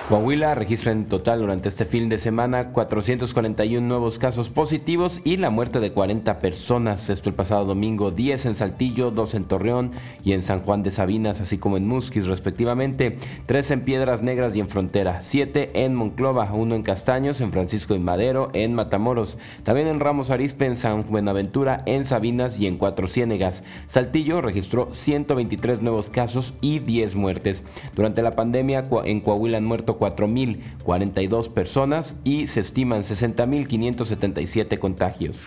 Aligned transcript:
Coahuila 0.07 0.53
registra 0.53 0.91
en 0.91 1.05
total 1.05 1.39
durante 1.39 1.67
este 1.67 1.85
fin 1.85 2.09
de 2.09 2.19
semana 2.19 2.73
441 2.73 3.87
nuevos 3.87 4.19
casos 4.19 4.51
positivos 4.51 5.19
y 5.23 5.37
la 5.37 5.49
muerte 5.49 5.79
de 5.79 5.93
40 5.93 6.37
personas. 6.37 7.09
Esto 7.09 7.29
el 7.29 7.35
pasado 7.35 7.65
domingo, 7.65 8.11
10 8.11 8.45
en 8.45 8.53
Saltillo, 8.53 9.09
2 9.09 9.33
en 9.33 9.45
Torreón 9.45 9.93
y 10.23 10.33
en 10.33 10.43
San 10.43 10.59
Juan 10.59 10.83
de 10.83 10.91
Sabinas, 10.91 11.41
así 11.41 11.57
como 11.57 11.77
en 11.77 11.87
Musquis 11.87 12.27
respectivamente, 12.27 13.17
3 13.47 13.71
en 13.71 13.81
Piedras 13.81 14.21
Negras 14.21 14.55
y 14.55 14.59
en 14.59 14.69
Frontera, 14.69 15.23
7 15.23 15.71
en 15.85 15.95
Monclova, 15.95 16.53
1 16.53 16.75
en 16.75 16.83
Castaños, 16.83 17.41
en 17.41 17.51
Francisco 17.51 17.95
y 17.95 17.99
Madero, 17.99 18.51
en 18.53 18.75
Matamoros, 18.75 19.39
también 19.63 19.87
en 19.87 19.99
Ramos 19.99 20.29
Arispe, 20.35 20.65
en 20.65 20.77
San 20.77 21.03
Buenaventura, 21.09 21.81
en 21.85 22.05
Sabinas 22.05 22.59
y 22.59 22.67
en 22.67 22.77
Cuatro 22.77 23.07
Ciénegas. 23.07 23.63
Saltillo 23.87 24.41
registró 24.41 24.93
123 24.93 25.81
nuevos 25.81 26.09
casos 26.09 26.53
y 26.61 26.79
10 26.79 27.15
muertes. 27.15 27.63
Durante 27.95 28.21
la 28.21 28.31
pandemia 28.31 28.87
en 29.05 29.21
Coahuila 29.21 29.57
han 29.57 29.65
muerto 29.65 29.97
4.042 29.97 31.49
personas 31.51 32.15
y 32.23 32.47
se 32.47 32.59
estiman 32.59 33.01
60.577 33.01 34.79
contagios. 34.79 35.39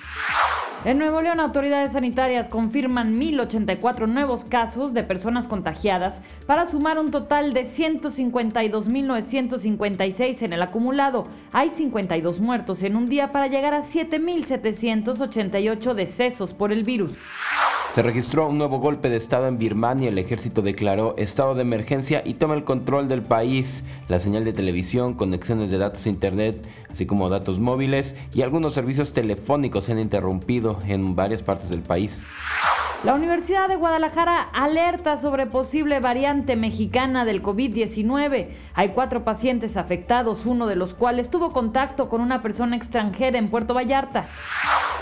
En 0.84 0.98
Nuevo 0.98 1.20
León, 1.20 1.41
autoridades 1.41 1.91
sanitarias 1.92 2.48
confirman 2.48 3.18
1.084 3.18 4.06
nuevos 4.06 4.45
casos 4.45 4.95
de 4.95 5.02
personas 5.02 5.48
contagiadas 5.48 6.23
para 6.46 6.66
sumar 6.66 7.01
un 7.01 7.10
total 7.10 7.52
de 7.52 7.62
152.956 7.62 10.43
en 10.43 10.52
el 10.52 10.62
acumulado. 10.62 11.26
Hay 11.52 11.71
52 11.71 12.38
muertos 12.38 12.84
en 12.84 12.95
un 12.95 13.09
día 13.09 13.32
para 13.32 13.49
llegar 13.49 13.74
a 13.74 13.82
7.788 13.82 15.95
decesos 15.95 16.54
por 16.54 16.71
el 16.71 16.84
virus. 16.84 17.18
Se 17.93 18.02
registró 18.02 18.49
un 18.49 18.59
nuevo 18.59 18.79
golpe 18.79 19.09
de 19.09 19.16
Estado 19.16 19.49
en 19.49 19.59
Birmania. 19.59 20.10
El 20.10 20.18
ejército 20.18 20.62
declaró 20.62 21.16
estado 21.16 21.56
de 21.56 21.62
emergencia 21.62 22.23
y 22.24 22.34
toma 22.34 22.54
el 22.54 22.62
control 22.62 23.09
del 23.09 23.23
país. 23.23 23.82
La 24.09 24.21
señal 24.21 24.45
de 24.45 24.52
televisión, 24.52 25.15
conexiones 25.15 25.71
de 25.71 25.79
datos 25.79 26.06
a 26.06 26.10
Internet, 26.10 26.65
así 26.90 27.06
como 27.06 27.29
datos 27.29 27.59
móviles 27.59 28.15
y 28.34 28.43
algunos 28.43 28.74
servicios 28.74 29.12
telefónicos 29.12 29.82
se 29.84 29.93
han 29.93 29.99
interrumpido 29.99 30.68
en 30.87 31.15
varias 31.15 31.43
partes 31.43 31.69
del 31.69 31.83
país. 31.83 32.23
La 33.05 33.15
Universidad 33.15 33.69
de 33.69 33.77
Guadalajara 33.77 34.41
alerta 34.52 35.16
sobre 35.16 35.47
posible 35.47 36.01
variante 36.01 36.57
mexicana 36.57 37.24
del 37.24 37.45
COVID-19. 37.45 38.49
Hay 38.74 38.89
cuatro 38.89 39.23
pacientes 39.23 39.77
afectados, 39.77 40.46
uno 40.46 40.66
de 40.66 40.74
los 40.74 40.95
cuales 40.95 41.30
tuvo 41.30 41.52
contacto 41.52 42.09
con 42.09 42.21
una 42.21 42.41
persona 42.41 42.74
extranjera 42.74 43.39
en 43.39 43.51
Puerto 43.51 43.73
Vallarta. 43.73 44.27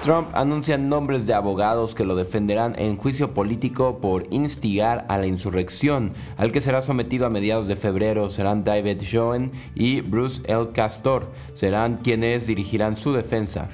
Trump 0.02 0.28
anuncia 0.34 0.78
nombres 0.78 1.27
de 1.27 1.34
abogados 1.34 1.94
que 1.94 2.05
lo 2.05 2.14
defenderán 2.14 2.75
en 2.78 2.97
juicio 2.97 3.34
político 3.34 3.98
por 3.98 4.27
instigar 4.30 5.05
a 5.08 5.19
la 5.19 5.27
insurrección, 5.27 6.12
al 6.36 6.53
que 6.53 6.61
será 6.61 6.80
sometido 6.80 7.27
a 7.27 7.30
mediados 7.30 7.66
de 7.66 7.77
febrero. 7.77 8.28
Serán 8.28 8.62
David 8.62 9.03
Schoen 9.03 9.50
y 9.75 10.03
Bruce 10.03 10.42
L. 10.47 10.69
Castor. 10.72 11.33
Serán 11.55 11.97
quienes 11.97 12.47
dirigirán 12.47 12.97
su 12.97 13.12
defensa. 13.12 13.69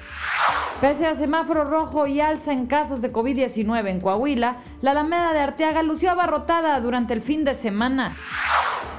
Pese 0.81 1.07
a 1.07 1.15
semáforo 1.15 1.65
rojo 1.65 2.07
y 2.09 2.21
alza 2.21 2.53
en 2.53 2.67
casos 2.67 3.03
de 3.03 3.13
COVID-19 3.13 3.89
en 3.89 4.01
Coahuila, 4.01 4.57
la 4.81 4.91
Alameda 4.91 5.33
de 5.33 5.39
Arteaga 5.39 5.83
lució 5.83 6.11
abarrotada 6.11 6.81
durante 6.81 7.15
el 7.15 7.23
fin 7.23 7.45
de 7.45 7.55
semana. 7.55 8.17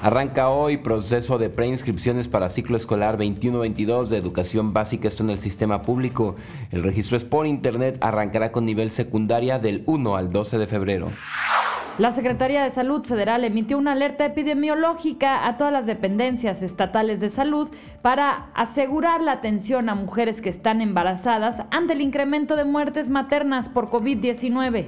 Arranca 0.01 0.49
hoy 0.49 0.77
proceso 0.77 1.37
de 1.37 1.49
preinscripciones 1.49 2.27
para 2.27 2.49
ciclo 2.49 2.75
escolar 2.75 3.17
21-22 3.17 4.07
de 4.07 4.17
educación 4.17 4.73
básica, 4.73 5.07
esto 5.07 5.23
en 5.23 5.29
el 5.29 5.39
sistema 5.39 5.81
público. 5.81 6.35
El 6.71 6.83
registro 6.83 7.15
es 7.15 7.23
por 7.23 7.47
internet, 7.47 7.97
arrancará 8.01 8.51
con 8.51 8.65
nivel 8.65 8.91
secundaria 8.91 9.59
del 9.59 9.83
1 9.85 10.17
al 10.17 10.31
12 10.31 10.57
de 10.57 10.67
febrero. 10.67 11.09
La 11.99 12.11
Secretaría 12.11 12.63
de 12.63 12.71
Salud 12.71 13.05
Federal 13.05 13.43
emitió 13.43 13.77
una 13.77 13.91
alerta 13.91 14.25
epidemiológica 14.25 15.45
a 15.45 15.57
todas 15.57 15.71
las 15.71 15.85
dependencias 15.85 16.63
estatales 16.63 17.19
de 17.19 17.29
salud 17.29 17.69
para 18.01 18.47
asegurar 18.55 19.21
la 19.21 19.33
atención 19.33 19.89
a 19.89 19.95
mujeres 19.95 20.41
que 20.41 20.49
están 20.49 20.81
embarazadas 20.81 21.61
ante 21.69 21.93
el 21.93 22.01
incremento 22.01 22.55
de 22.55 22.65
muertes 22.65 23.11
maternas 23.11 23.69
por 23.69 23.91
COVID-19. 23.91 24.87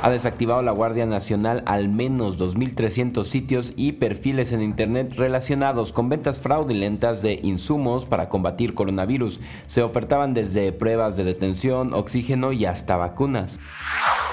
Ha 0.00 0.10
desactivado 0.10 0.62
la 0.62 0.70
Guardia 0.70 1.06
Nacional 1.06 1.64
al 1.66 1.88
menos 1.88 2.38
2.300 2.38 3.24
sitios 3.24 3.72
y 3.74 3.92
perfiles 3.92 4.52
en 4.52 4.62
Internet 4.62 5.14
relacionados 5.16 5.92
con 5.92 6.08
ventas 6.08 6.40
fraudulentas 6.40 7.22
de 7.22 7.40
insumos 7.42 8.06
para 8.06 8.28
combatir 8.28 8.74
coronavirus. 8.74 9.40
Se 9.66 9.82
ofertaban 9.82 10.34
desde 10.34 10.72
pruebas 10.72 11.16
de 11.16 11.24
detención, 11.24 11.94
oxígeno 11.94 12.52
y 12.52 12.64
hasta 12.64 12.96
vacunas. 12.96 13.58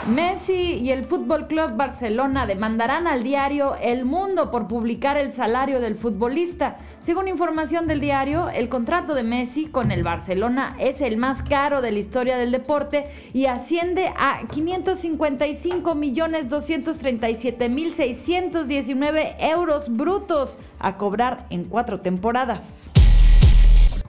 Messi 0.07 0.53
y 0.53 0.91
el 0.91 1.03
Fútbol 1.03 1.47
Club 1.47 1.75
Barcelona 1.79 2.45
demandarán 2.45 3.07
al 3.07 3.23
diario 3.23 3.73
El 3.77 4.03
Mundo 4.03 4.51
por 4.51 4.67
publicar 4.67 5.15
el 5.15 5.31
salario 5.31 5.79
del 5.79 5.95
futbolista. 5.95 6.75
Según 6.99 7.29
información 7.29 7.87
del 7.87 8.01
diario, 8.01 8.49
el 8.49 8.67
contrato 8.67 9.15
de 9.15 9.23
Messi 9.23 9.67
con 9.67 9.89
el 9.91 10.03
Barcelona 10.03 10.75
es 10.77 10.99
el 10.99 11.15
más 11.15 11.41
caro 11.41 11.81
de 11.81 11.93
la 11.93 11.99
historia 11.99 12.37
del 12.37 12.51
deporte 12.51 13.05
y 13.33 13.45
asciende 13.45 14.11
a 14.17 14.41
555 14.51 15.95
millones 15.95 16.49
237 16.49 17.69
mil 17.69 17.93
619 17.93 19.37
euros 19.39 19.87
brutos 19.87 20.59
a 20.79 20.97
cobrar 20.97 21.45
en 21.49 21.63
cuatro 21.63 22.01
temporadas. 22.01 22.89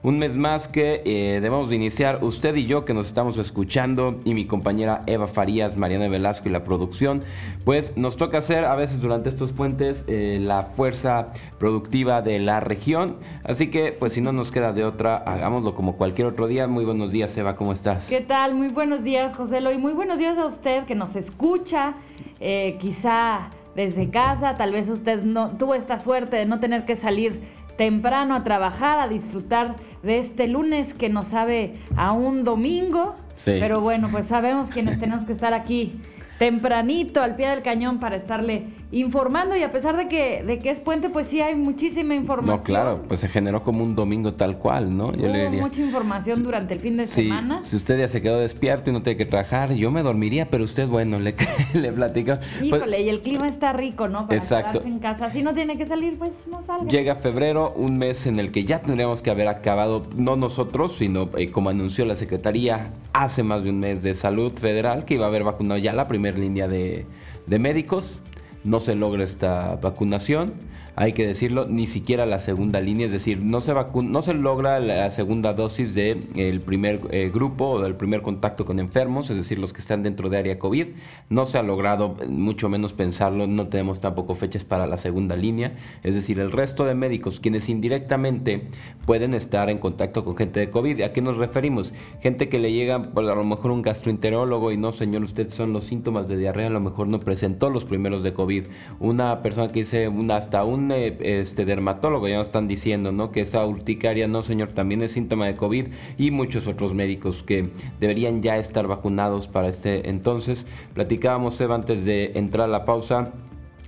Un 0.03 0.17
mes 0.17 0.35
más 0.35 0.67
que 0.67 1.03
eh, 1.05 1.39
debemos 1.41 1.69
de 1.69 1.75
iniciar 1.75 2.23
usted 2.23 2.55
y 2.55 2.65
yo 2.65 2.85
que 2.85 2.93
nos 2.95 3.05
estamos 3.05 3.37
escuchando 3.37 4.19
y 4.25 4.33
mi 4.33 4.45
compañera 4.45 5.01
Eva 5.05 5.27
Farías, 5.27 5.77
Mariana 5.77 6.07
Velasco 6.07 6.49
y 6.49 6.51
la 6.51 6.63
producción, 6.63 7.21
pues 7.65 7.95
nos 7.95 8.17
toca 8.17 8.39
hacer 8.39 8.65
a 8.65 8.73
veces 8.73 8.99
durante 8.99 9.29
estos 9.29 9.53
puentes 9.53 10.03
eh, 10.07 10.39
la 10.41 10.63
fuerza 10.63 11.27
productiva 11.59 12.23
de 12.23 12.39
la 12.39 12.59
región. 12.59 13.17
Así 13.43 13.69
que 13.69 13.91
pues 13.91 14.13
si 14.13 14.21
no 14.21 14.31
nos 14.31 14.51
queda 14.51 14.73
de 14.73 14.85
otra, 14.85 15.17
hagámoslo 15.17 15.75
como 15.75 15.97
cualquier 15.97 16.25
otro 16.25 16.47
día. 16.47 16.65
Muy 16.65 16.83
buenos 16.83 17.11
días 17.11 17.37
Eva, 17.37 17.55
¿cómo 17.55 17.71
estás? 17.71 18.09
¿Qué 18.09 18.21
tal? 18.21 18.55
Muy 18.55 18.69
buenos 18.69 19.03
días 19.03 19.37
José 19.37 19.59
y 19.71 19.77
muy 19.77 19.93
buenos 19.93 20.17
días 20.17 20.35
a 20.39 20.47
usted 20.47 20.85
que 20.85 20.95
nos 20.95 21.15
escucha, 21.15 21.93
eh, 22.39 22.75
quizá 22.79 23.51
desde 23.75 24.09
casa, 24.09 24.55
tal 24.55 24.71
vez 24.71 24.89
usted 24.89 25.23
no 25.23 25.51
tuvo 25.51 25.75
esta 25.75 25.97
suerte 25.97 26.37
de 26.37 26.45
no 26.45 26.59
tener 26.59 26.85
que 26.85 26.95
salir 26.95 27.41
temprano 27.81 28.35
a 28.35 28.43
trabajar, 28.43 28.99
a 28.99 29.07
disfrutar 29.07 29.75
de 30.03 30.19
este 30.19 30.47
lunes 30.47 30.93
que 30.93 31.09
nos 31.09 31.29
sabe 31.29 31.79
a 31.95 32.11
un 32.11 32.43
domingo. 32.43 33.15
Pero 33.43 33.81
bueno, 33.81 34.07
pues 34.11 34.27
sabemos 34.27 34.69
quienes 34.69 34.99
tenemos 34.99 35.25
que 35.25 35.33
estar 35.33 35.55
aquí 35.55 35.95
tempranito 36.37 37.23
al 37.23 37.35
pie 37.35 37.49
del 37.49 37.63
cañón 37.63 37.99
para 37.99 38.17
estarle 38.17 38.65
informando 38.91 39.55
y 39.55 39.63
a 39.63 39.71
pesar 39.71 39.95
de 39.95 40.07
que, 40.07 40.43
de 40.43 40.59
que 40.59 40.69
es 40.69 40.79
puente, 40.79 41.09
pues 41.09 41.27
sí 41.27 41.41
hay 41.41 41.55
muchísima 41.55 42.13
información. 42.13 42.57
No, 42.57 42.63
claro, 42.63 43.01
pues 43.07 43.21
se 43.21 43.29
generó 43.29 43.63
como 43.63 43.83
un 43.83 43.95
domingo 43.95 44.33
tal 44.33 44.57
cual, 44.57 44.95
¿no? 44.95 45.13
Yo 45.13 45.27
le 45.27 45.45
diría, 45.45 45.61
mucha 45.61 45.81
información 45.81 46.43
durante 46.43 46.73
el 46.73 46.79
fin 46.79 46.97
de 46.97 47.07
semana. 47.07 47.61
Si 47.63 47.75
usted 47.75 47.99
ya 47.99 48.07
se 48.07 48.21
quedó 48.21 48.39
despierto 48.39 48.89
y 48.89 48.93
no 48.93 49.01
tiene 49.01 49.17
que 49.17 49.25
trabajar, 49.25 49.73
yo 49.73 49.91
me 49.91 50.03
dormiría, 50.03 50.49
pero 50.49 50.63
usted, 50.63 50.87
bueno, 50.87 51.19
le, 51.19 51.35
le 51.73 51.91
platica. 51.93 52.39
Pues 52.39 52.63
Híjole, 52.63 53.01
y 53.01 53.09
el 53.09 53.21
clima 53.21 53.47
está 53.47 53.71
rico, 53.71 54.09
¿no? 54.09 54.27
Para 54.27 54.37
exacto. 54.37 54.71
quedarse 54.71 54.89
en 54.89 54.99
casa. 54.99 55.31
Si 55.31 55.41
no 55.41 55.53
tiene 55.53 55.77
que 55.77 55.85
salir, 55.85 56.17
pues 56.17 56.47
no 56.49 56.61
salga. 56.61 56.89
Llega 56.89 57.15
febrero, 57.15 57.73
un 57.75 57.97
mes 57.97 58.27
en 58.27 58.39
el 58.39 58.51
que 58.51 58.65
ya 58.65 58.81
tendríamos 58.81 59.21
que 59.21 59.31
haber 59.31 59.47
acabado, 59.47 60.01
no 60.15 60.35
nosotros, 60.35 60.97
sino 60.97 61.29
eh, 61.37 61.49
como 61.49 61.69
anunció 61.69 62.05
la 62.05 62.15
Secretaría 62.15 62.91
hace 63.13 63.43
más 63.43 63.63
de 63.63 63.69
un 63.69 63.79
mes 63.79 64.03
de 64.03 64.15
Salud 64.15 64.51
Federal, 64.53 65.05
que 65.05 65.13
iba 65.13 65.25
a 65.25 65.29
haber 65.29 65.43
vacunado 65.43 65.79
ya 65.79 65.93
la 65.93 66.07
primera 66.07 66.37
línea 66.37 66.67
de, 66.67 67.05
de 67.47 67.59
médicos 67.59 68.19
no 68.63 68.79
se 68.79 68.95
logra 68.95 69.23
esta 69.23 69.75
vacunación 69.75 70.53
hay 70.95 71.13
que 71.13 71.25
decirlo, 71.25 71.65
ni 71.67 71.87
siquiera 71.87 72.25
la 72.25 72.39
segunda 72.39 72.81
línea, 72.81 73.05
es 73.05 73.11
decir, 73.11 73.39
no 73.41 73.61
se, 73.61 73.73
no 73.73 74.21
se 74.21 74.33
logra 74.33 74.79
la 74.79 75.09
segunda 75.11 75.53
dosis 75.53 75.95
del 75.95 76.27
el 76.35 76.61
primer 76.61 77.01
eh, 77.11 77.31
grupo 77.33 77.69
o 77.69 77.81
del 77.81 77.95
primer 77.95 78.21
contacto 78.21 78.65
con 78.65 78.79
enfermos, 78.79 79.29
es 79.29 79.37
decir, 79.37 79.57
los 79.59 79.73
que 79.73 79.79
están 79.79 80.03
dentro 80.03 80.29
de 80.29 80.37
área 80.37 80.59
COVID. 80.59 80.87
No 81.29 81.45
se 81.45 81.57
ha 81.57 81.63
logrado, 81.63 82.15
mucho 82.27 82.67
menos 82.69 82.93
pensarlo, 82.93 83.47
no 83.47 83.67
tenemos 83.67 84.01
tampoco 84.01 84.35
fechas 84.35 84.65
para 84.65 84.85
la 84.85 84.97
segunda 84.97 85.35
línea, 85.35 85.73
es 86.03 86.15
decir, 86.15 86.39
el 86.39 86.51
resto 86.51 86.85
de 86.85 86.95
médicos, 86.95 87.39
quienes 87.39 87.69
indirectamente 87.69 88.67
pueden 89.05 89.33
estar 89.33 89.69
en 89.69 89.77
contacto 89.77 90.25
con 90.25 90.35
gente 90.35 90.59
de 90.59 90.69
COVID. 90.69 91.01
¿A 91.01 91.13
qué 91.13 91.21
nos 91.21 91.37
referimos? 91.37 91.93
Gente 92.21 92.49
que 92.49 92.59
le 92.59 92.73
llega, 92.73 93.01
por 93.01 93.29
a 93.29 93.35
lo 93.35 93.43
mejor 93.43 93.71
un 93.71 93.81
gastroenterólogo 93.81 94.71
y 94.71 94.77
no, 94.77 94.91
señor, 94.91 95.23
usted 95.23 95.49
son 95.49 95.73
los 95.73 95.85
síntomas 95.85 96.27
de 96.27 96.37
diarrea, 96.37 96.67
a 96.67 96.71
lo 96.71 96.81
mejor 96.81 97.07
no 97.07 97.19
presentó 97.19 97.69
los 97.69 97.85
primeros 97.85 98.23
de 98.23 98.33
COVID. 98.33 98.65
Una 98.99 99.41
persona 99.41 99.71
que 99.71 99.79
dice, 99.79 100.07
un, 100.07 100.29
hasta 100.31 100.63
un 100.63 100.80
eh, 100.89 101.17
este, 101.19 101.65
dermatólogo 101.65 102.27
ya 102.27 102.37
nos 102.37 102.47
están 102.47 102.67
diciendo, 102.69 103.11
¿no? 103.11 103.31
Que 103.31 103.41
esa 103.41 103.65
urticaria, 103.65 104.27
no 104.27 104.41
señor, 104.41 104.69
también 104.69 105.01
es 105.01 105.11
síntoma 105.11 105.47
de 105.47 105.55
COVID 105.55 105.87
y 106.17 106.31
muchos 106.31 106.67
otros 106.67 106.93
médicos 106.93 107.43
que 107.43 107.69
deberían 107.99 108.41
ya 108.41 108.57
estar 108.57 108.87
vacunados 108.87 109.47
para 109.47 109.67
este 109.67 110.09
entonces. 110.09 110.65
Platicábamos, 110.93 111.59
Eva, 111.59 111.75
antes 111.75 112.05
de 112.05 112.31
entrar 112.35 112.69
a 112.69 112.71
la 112.71 112.85
pausa 112.85 113.33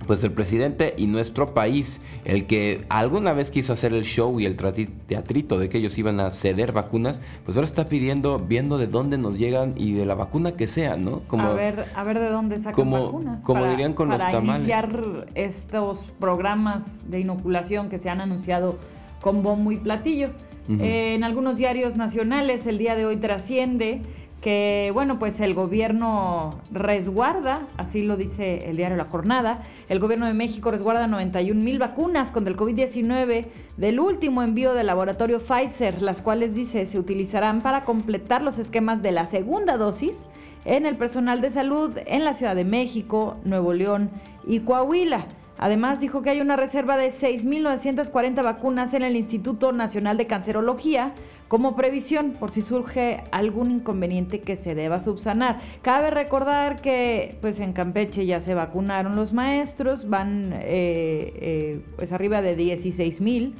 pues 0.06 0.22
el 0.24 0.32
presidente 0.32 0.94
y 0.96 1.06
nuestro 1.06 1.54
país, 1.54 2.00
el 2.24 2.46
que 2.46 2.84
alguna 2.88 3.32
vez 3.32 3.50
quiso 3.50 3.72
hacer 3.72 3.92
el 3.92 4.04
show 4.04 4.38
y 4.40 4.46
el 4.46 4.56
teatrito 4.56 5.58
de 5.58 5.68
que 5.68 5.78
ellos 5.78 5.96
iban 5.98 6.20
a 6.20 6.30
ceder 6.30 6.72
vacunas, 6.72 7.20
pues 7.44 7.56
ahora 7.56 7.66
está 7.66 7.88
pidiendo, 7.88 8.38
viendo 8.38 8.78
de 8.78 8.86
dónde 8.86 9.18
nos 9.18 9.38
llegan 9.38 9.74
y 9.76 9.92
de 9.92 10.04
la 10.04 10.14
vacuna 10.14 10.52
que 10.52 10.66
sea, 10.66 10.96
¿no? 10.96 11.20
Como, 11.26 11.44
a 11.44 11.54
ver, 11.54 11.86
a 11.94 12.04
ver 12.04 12.18
de 12.18 12.28
dónde 12.28 12.58
sacan 12.58 12.74
como, 12.74 13.04
vacunas. 13.04 13.42
Como 13.42 13.64
dirían 13.66 13.94
con 13.94 14.08
los 14.08 14.18
tamales. 14.18 14.62
iniciar 14.62 15.26
estos 15.34 16.04
programas 16.18 17.08
de 17.08 17.20
inoculación 17.20 17.88
que 17.88 17.98
se 17.98 18.10
han 18.10 18.20
anunciado 18.20 18.78
con 19.20 19.42
bombo 19.42 19.72
y 19.72 19.78
platillo. 19.78 20.30
Eh, 20.66 21.14
en 21.14 21.24
algunos 21.24 21.58
diarios 21.58 21.96
nacionales 21.96 22.66
el 22.66 22.78
día 22.78 22.94
de 22.94 23.04
hoy 23.04 23.18
trasciende 23.18 24.00
que 24.44 24.90
bueno, 24.92 25.18
pues 25.18 25.40
el 25.40 25.54
gobierno 25.54 26.60
resguarda, 26.70 27.66
así 27.78 28.02
lo 28.02 28.18
dice 28.18 28.68
el 28.68 28.76
diario 28.76 28.94
La 28.98 29.06
Jornada, 29.06 29.62
el 29.88 30.00
gobierno 30.00 30.26
de 30.26 30.34
México 30.34 30.70
resguarda 30.70 31.06
91 31.06 31.58
mil 31.58 31.78
vacunas 31.78 32.30
contra 32.30 32.52
el 32.52 32.58
COVID-19 32.58 33.46
del 33.78 34.00
último 34.00 34.42
envío 34.42 34.74
del 34.74 34.88
laboratorio 34.88 35.40
Pfizer, 35.40 36.02
las 36.02 36.20
cuales 36.20 36.54
dice 36.54 36.84
se 36.84 36.98
utilizarán 36.98 37.62
para 37.62 37.86
completar 37.86 38.42
los 38.42 38.58
esquemas 38.58 39.00
de 39.00 39.12
la 39.12 39.24
segunda 39.24 39.78
dosis 39.78 40.26
en 40.66 40.84
el 40.84 40.98
personal 40.98 41.40
de 41.40 41.48
salud 41.48 41.92
en 42.04 42.22
la 42.22 42.34
Ciudad 42.34 42.54
de 42.54 42.66
México, 42.66 43.38
Nuevo 43.44 43.72
León 43.72 44.10
y 44.46 44.60
Coahuila. 44.60 45.26
Además, 45.58 46.00
dijo 46.00 46.22
que 46.22 46.30
hay 46.30 46.40
una 46.40 46.56
reserva 46.56 46.96
de 46.96 47.08
6.940 47.08 48.42
vacunas 48.42 48.92
en 48.94 49.02
el 49.02 49.16
Instituto 49.16 49.72
Nacional 49.72 50.16
de 50.16 50.26
Cancerología 50.26 51.12
como 51.48 51.76
previsión 51.76 52.32
por 52.32 52.50
si 52.50 52.62
surge 52.62 53.22
algún 53.30 53.70
inconveniente 53.70 54.40
que 54.40 54.56
se 54.56 54.74
deba 54.74 54.98
subsanar. 54.98 55.60
Cabe 55.82 56.10
recordar 56.10 56.80
que 56.80 57.38
pues 57.40 57.60
en 57.60 57.72
Campeche 57.72 58.26
ya 58.26 58.40
se 58.40 58.54
vacunaron 58.54 59.14
los 59.14 59.32
maestros, 59.32 60.08
van 60.08 60.52
eh, 60.54 61.32
eh, 61.36 61.80
pues 61.96 62.12
arriba 62.12 62.42
de 62.42 62.56
16 62.56 63.20
mil. 63.20 63.54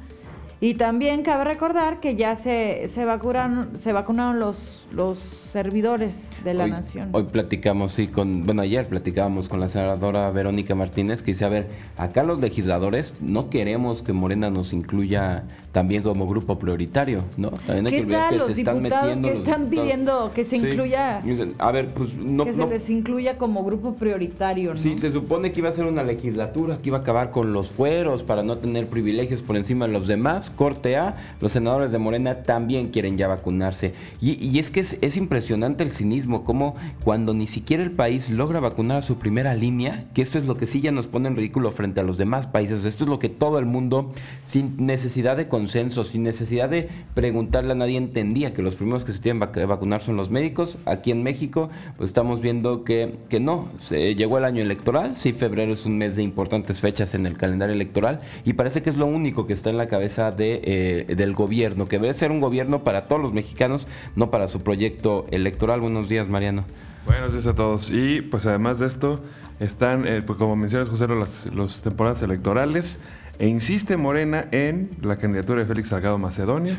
Y 0.61 0.75
también 0.75 1.21
cabe 1.21 1.43
recordar 1.43 1.99
que 1.99 2.15
ya 2.15 2.35
se, 2.35 2.87
se, 2.87 3.05
vacunaron, 3.05 3.77
se 3.77 3.93
vacunaron 3.93 4.39
los, 4.39 4.84
los 4.95 5.19
servidores 5.19 6.31
de 6.43 6.53
la 6.53 6.67
nación. 6.67 7.09
Hoy 7.11 7.23
platicamos, 7.23 7.91
sí, 7.91 8.07
con, 8.07 8.45
bueno, 8.45 8.61
ayer 8.61 8.87
platicábamos 8.87 9.49
con 9.49 9.59
la 9.59 9.67
senadora 9.67 10.31
Verónica 10.31 10.73
Martínez 10.73 11.21
que 11.21 11.31
dice, 11.31 11.45
a 11.45 11.49
ver, 11.49 11.67
acá 11.97 12.23
los 12.23 12.39
legisladores 12.39 13.13
no 13.19 13.49
queremos 13.49 14.01
que 14.01 14.13
Morena 14.13 14.49
nos 14.49 14.73
incluya 14.73 15.43
también 15.75 16.03
como 16.03 16.25
grupo 16.25 16.57
prioritario, 16.57 17.25
¿no? 17.35 17.49
También 17.49 17.87
¿Qué 17.87 18.09
tal 18.09 18.37
los 18.37 18.55
diputados 18.55 19.19
que 19.19 19.33
están 19.33 19.65
pidiendo 19.67 20.31
que 20.33 20.45
se 20.45 20.55
incluya? 20.55 21.21
A 21.57 21.71
ver, 21.73 21.93
pues 21.93 22.15
no. 22.15 22.45
Que 22.45 22.53
se 22.53 22.65
les 22.65 22.89
incluya 22.89 23.37
como 23.37 23.61
grupo 23.65 23.95
prioritario, 23.95 24.73
¿no? 24.73 24.81
Sí, 24.81 24.97
se 24.99 25.11
supone 25.11 25.51
que 25.51 25.59
iba 25.59 25.67
a 25.67 25.73
ser 25.73 25.83
una 25.83 26.01
legislatura, 26.01 26.77
que 26.77 26.87
iba 26.87 26.99
a 26.99 27.01
acabar 27.01 27.31
con 27.31 27.51
los 27.51 27.71
fueros 27.71 28.23
para 28.23 28.41
no 28.41 28.57
tener 28.57 28.87
privilegios 28.87 29.41
por 29.41 29.57
encima 29.57 29.85
de 29.85 29.91
los 29.91 30.07
demás. 30.07 30.49
Corte 30.49 30.95
A, 30.95 31.17
los 31.41 31.51
senadores 31.51 31.91
de 31.91 31.97
Morena 31.97 32.43
también 32.43 32.87
quieren 32.87 33.17
ya 33.17 33.27
vacunarse. 33.27 33.93
Y, 34.21 34.57
es 34.57 34.71
que 34.71 34.84
es, 35.01 35.17
impresionante 35.17 35.83
el 35.83 35.91
cinismo, 35.91 36.43
como 36.43 36.75
cuando 37.03 37.33
ni 37.33 37.47
siquiera 37.47 37.83
el 37.83 37.91
país 37.91 38.29
logra 38.29 38.59
vacunar 38.59 38.97
a 38.97 39.01
su 39.01 39.17
primera 39.17 39.53
línea, 39.53 40.05
que 40.13 40.21
esto 40.21 40.37
es 40.37 40.45
lo 40.45 40.57
que 40.57 40.67
sí 40.67 40.81
ya 40.81 40.91
nos 40.91 41.07
pone 41.07 41.27
en 41.27 41.35
ridículo 41.35 41.71
frente 41.71 41.99
a 41.99 42.03
los 42.03 42.17
demás 42.17 42.47
países. 42.47 42.85
Esto 42.85 43.03
es 43.05 43.09
lo 43.09 43.19
que 43.19 43.29
todo 43.29 43.59
el 43.59 43.65
mundo, 43.65 44.11
sin 44.43 44.75
necesidad 44.85 45.37
de 45.37 45.47
consenso, 45.47 46.03
sin 46.03 46.23
necesidad 46.23 46.69
de 46.69 46.89
preguntarle 47.13 47.71
a 47.71 47.75
nadie, 47.75 47.97
entendía 47.97 48.53
que 48.53 48.61
los 48.61 48.75
primeros 48.75 49.05
que 49.05 49.13
se 49.13 49.19
tienen 49.19 49.47
que 49.51 49.65
vacunar 49.65 50.01
son 50.01 50.17
los 50.17 50.29
médicos. 50.29 50.77
Aquí 50.85 51.11
en 51.11 51.23
México, 51.23 51.69
pues 51.97 52.09
estamos 52.09 52.41
viendo 52.41 52.83
que, 52.83 53.15
que 53.29 53.39
no. 53.39 53.67
Llegó 53.89 54.37
el 54.37 54.45
año 54.45 54.61
electoral, 54.61 55.15
sí, 55.15 55.33
febrero 55.33 55.73
es 55.73 55.85
un 55.85 55.97
mes 55.97 56.15
de 56.15 56.23
importantes 56.23 56.79
fechas 56.79 57.13
en 57.15 57.25
el 57.25 57.37
calendario 57.37 57.75
electoral 57.75 58.19
y 58.43 58.53
parece 58.53 58.81
que 58.81 58.89
es 58.89 58.97
lo 58.97 59.05
único 59.05 59.47
que 59.47 59.53
está 59.53 59.69
en 59.69 59.77
la 59.77 59.87
cabeza 59.87 60.31
de, 60.31 60.61
eh, 60.63 61.15
del 61.15 61.33
gobierno, 61.33 61.87
que 61.87 61.99
debe 61.99 62.13
ser 62.13 62.31
un 62.31 62.41
gobierno 62.41 62.83
para 62.83 63.07
todos 63.07 63.21
los 63.21 63.33
mexicanos, 63.33 63.87
no 64.15 64.31
para 64.31 64.47
su 64.47 64.59
proyecto 64.65 65.25
electoral. 65.31 65.79
Buenos 65.79 66.09
días, 66.09 66.27
Mariano. 66.27 66.65
Buenos 67.05 67.31
días 67.31 67.47
a 67.47 67.55
todos. 67.55 67.89
Y 67.89 68.21
pues 68.21 68.45
además 68.45 68.79
de 68.79 68.87
esto, 68.87 69.21
están, 69.61 70.05
eh, 70.05 70.21
pues 70.25 70.37
como 70.37 70.57
mencionas, 70.57 70.89
José, 70.89 71.07
las 71.07 71.45
los 71.53 71.81
temporadas 71.81 72.21
electorales. 72.21 72.99
E 73.39 73.47
insiste 73.47 73.95
Morena 73.95 74.47
en 74.51 74.89
la 75.01 75.17
candidatura 75.17 75.59
de 75.59 75.65
Félix 75.65 75.89
Salgado 75.89 76.17
Macedonia. 76.17 76.77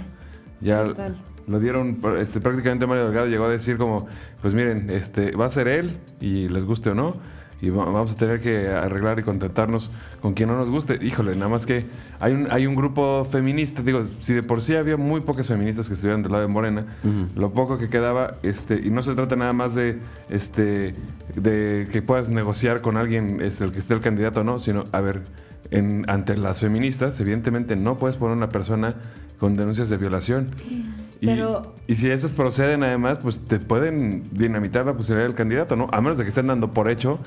Ya 0.60 0.84
lo 1.46 1.60
dieron, 1.60 2.00
este, 2.18 2.40
prácticamente 2.40 2.86
Mario 2.86 3.04
Delgado 3.04 3.26
llegó 3.26 3.44
a 3.44 3.50
decir 3.50 3.78
como, 3.78 4.06
pues 4.42 4.52
miren, 4.52 4.90
este, 4.90 5.32
va 5.36 5.46
a 5.46 5.48
ser 5.50 5.68
él 5.68 5.96
y 6.20 6.48
les 6.48 6.64
guste 6.64 6.90
o 6.90 6.94
no. 6.94 7.16
Y 7.62 7.70
vamos 7.70 8.12
a 8.12 8.16
tener 8.16 8.40
que 8.40 8.68
arreglar 8.68 9.18
y 9.18 9.22
contentarnos 9.22 9.90
con 10.20 10.34
quien 10.34 10.48
no 10.50 10.56
nos 10.56 10.68
guste. 10.68 10.98
Híjole, 11.00 11.34
nada 11.36 11.48
más 11.48 11.64
que 11.64 11.86
hay 12.20 12.34
un, 12.34 12.48
hay 12.50 12.66
un 12.66 12.74
grupo 12.74 13.26
feminista. 13.30 13.82
Digo, 13.82 14.04
si 14.20 14.34
de 14.34 14.42
por 14.42 14.60
sí 14.60 14.76
había 14.76 14.98
muy 14.98 15.22
pocas 15.22 15.48
feministas 15.48 15.88
que 15.88 15.94
estuvieran 15.94 16.22
del 16.22 16.32
lado 16.32 16.42
de 16.46 16.52
Morena, 16.52 16.84
lo 17.34 17.52
poco 17.52 17.78
que 17.78 17.88
quedaba, 17.88 18.36
este, 18.42 18.74
y 18.84 18.90
no 18.90 19.02
se 19.02 19.14
trata 19.14 19.36
nada 19.36 19.54
más 19.54 19.74
de, 19.74 19.98
este, 20.28 20.94
de 21.34 21.88
que 21.90 22.02
puedas 22.02 22.28
negociar 22.28 22.82
con 22.82 22.98
alguien, 22.98 23.40
este, 23.40 23.64
el 23.64 23.72
que 23.72 23.78
esté 23.78 23.94
el 23.94 24.00
candidato 24.00 24.40
o 24.40 24.44
no, 24.44 24.60
sino, 24.60 24.84
a 24.92 25.00
ver, 25.00 25.22
ante 26.08 26.36
las 26.36 26.60
feministas, 26.60 27.18
evidentemente 27.20 27.74
no 27.74 27.96
puedes 27.96 28.16
poner 28.16 28.36
una 28.36 28.50
persona 28.50 28.96
con 29.38 29.56
denuncias 29.56 29.88
de 29.88 29.96
violación. 29.96 30.50
Y, 31.20 31.94
si 31.94 32.10
esas 32.10 32.32
proceden 32.32 32.82
además, 32.82 33.18
pues 33.18 33.38
te 33.38 33.58
pueden 33.58 34.24
dinamitar 34.32 34.84
la 34.86 34.94
posibilidad 34.94 35.26
del 35.26 35.36
candidato, 35.36 35.76
¿no? 35.76 35.88
A 35.92 36.00
menos 36.00 36.18
de 36.18 36.24
que 36.24 36.28
estén 36.28 36.46
dando 36.46 36.72
por 36.72 36.90
hecho 36.90 37.20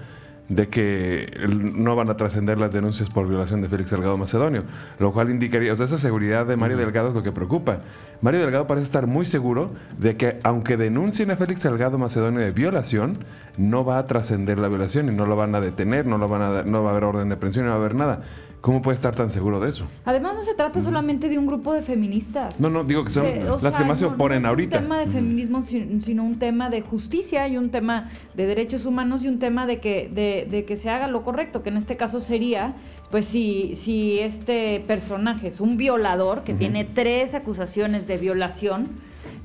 de 0.50 0.68
que 0.68 1.32
no 1.48 1.96
van 1.96 2.10
a 2.10 2.18
trascender 2.18 2.58
las 2.58 2.74
denuncias 2.74 3.10
por 3.10 3.28
violación 3.28 3.62
de 3.62 3.70
Félix 3.70 3.92
Delgado 3.92 4.18
Macedonio, 4.18 4.64
lo 4.98 5.14
cual 5.14 5.30
indicaría, 5.30 5.72
o 5.72 5.76
sea, 5.76 5.86
esa 5.86 6.00
seguridad 6.00 6.48
de 6.48 6.58
Mario 6.58 6.76
Delgado 6.76 7.10
es 7.10 7.14
lo 7.14 7.22
que 7.22 7.32
preocupa. 7.32 7.82
Mario 8.22 8.42
Delgado 8.42 8.66
parece 8.66 8.86
estar 8.86 9.06
muy 9.06 9.26
seguro 9.26 9.72
de 10.00 10.18
que 10.18 10.40
aunque 10.44 10.76
denuncien 10.76 11.30
a 11.30 11.36
Félix 11.36 11.62
Delgado 11.62 12.00
Macedonio 12.00 12.40
de 12.40 12.52
violación, 12.52 13.20
no 13.58 13.86
va 13.86 14.00
a 14.00 14.08
trascender 14.08 14.60
la 14.60 14.70
violación 14.70 15.08
y 15.08 15.16
no 15.16 15.28
lo 15.28 15.36
van 15.36 15.54
a 15.54 15.62
detener, 15.62 16.08
no, 16.08 16.18
lo 16.18 16.28
van 16.28 16.42
a, 16.42 16.64
no 16.64 16.84
va 16.84 16.90
a 16.90 16.92
haber 16.94 17.04
orden 17.04 17.30
de 17.30 17.38
prisión, 17.38 17.66
no 17.66 17.72
va 17.72 17.78
a 17.78 17.80
haber 17.80 17.96
nada. 17.96 18.22
¿Cómo 18.62 18.82
puede 18.82 18.96
estar 18.96 19.16
tan 19.16 19.32
seguro 19.32 19.60
de 19.62 19.70
eso? 19.70 19.86
Además, 20.04 20.36
no 20.36 20.42
se 20.42 20.54
trata 20.54 20.82
solamente 20.82 21.30
de 21.30 21.38
un 21.38 21.48
grupo 21.48 21.74
de 21.74 21.82
feministas. 21.82 22.60
No, 22.60 22.70
no, 22.70 22.84
digo 22.84 23.06
que 23.06 23.10
son 23.10 23.26
las 23.62 23.78
que 23.78 23.86
más 23.86 24.00
se 24.00 24.06
oponen 24.06 24.46
ahorita. 24.46 24.82
No 24.82 24.82
es 24.82 24.84
un 24.84 24.90
tema 24.90 25.00
de 25.00 25.08
feminismo, 25.08 25.62
sino 25.62 26.24
un 26.24 26.40
tema 26.40 26.70
de 26.70 26.82
justicia 26.82 27.48
y 27.48 27.56
un 27.56 27.70
tema 27.70 28.10
de 28.34 28.46
derechos 28.48 28.86
humanos 28.86 29.24
y 29.24 29.30
un 29.30 29.40
tema 29.40 29.66
de 29.66 29.80
que, 29.80 30.10
de, 30.10 30.66
que 30.66 30.76
se 30.76 30.90
haga 30.90 31.08
lo 31.08 31.24
correcto, 31.24 31.64
que 31.64 31.70
en 31.70 31.78
este 31.78 31.96
caso 31.96 32.20
sería, 32.20 32.76
pues 33.12 33.26
si, 33.26 33.76
si 33.76 34.20
este 34.20 34.84
personaje 34.86 35.48
es 35.48 35.62
un 35.62 35.78
violador 35.78 36.44
que 36.44 36.54
tiene 36.54 36.84
tres 36.84 37.36
acusaciones 37.36 38.08
de 38.08 38.18
violación, 38.18 38.90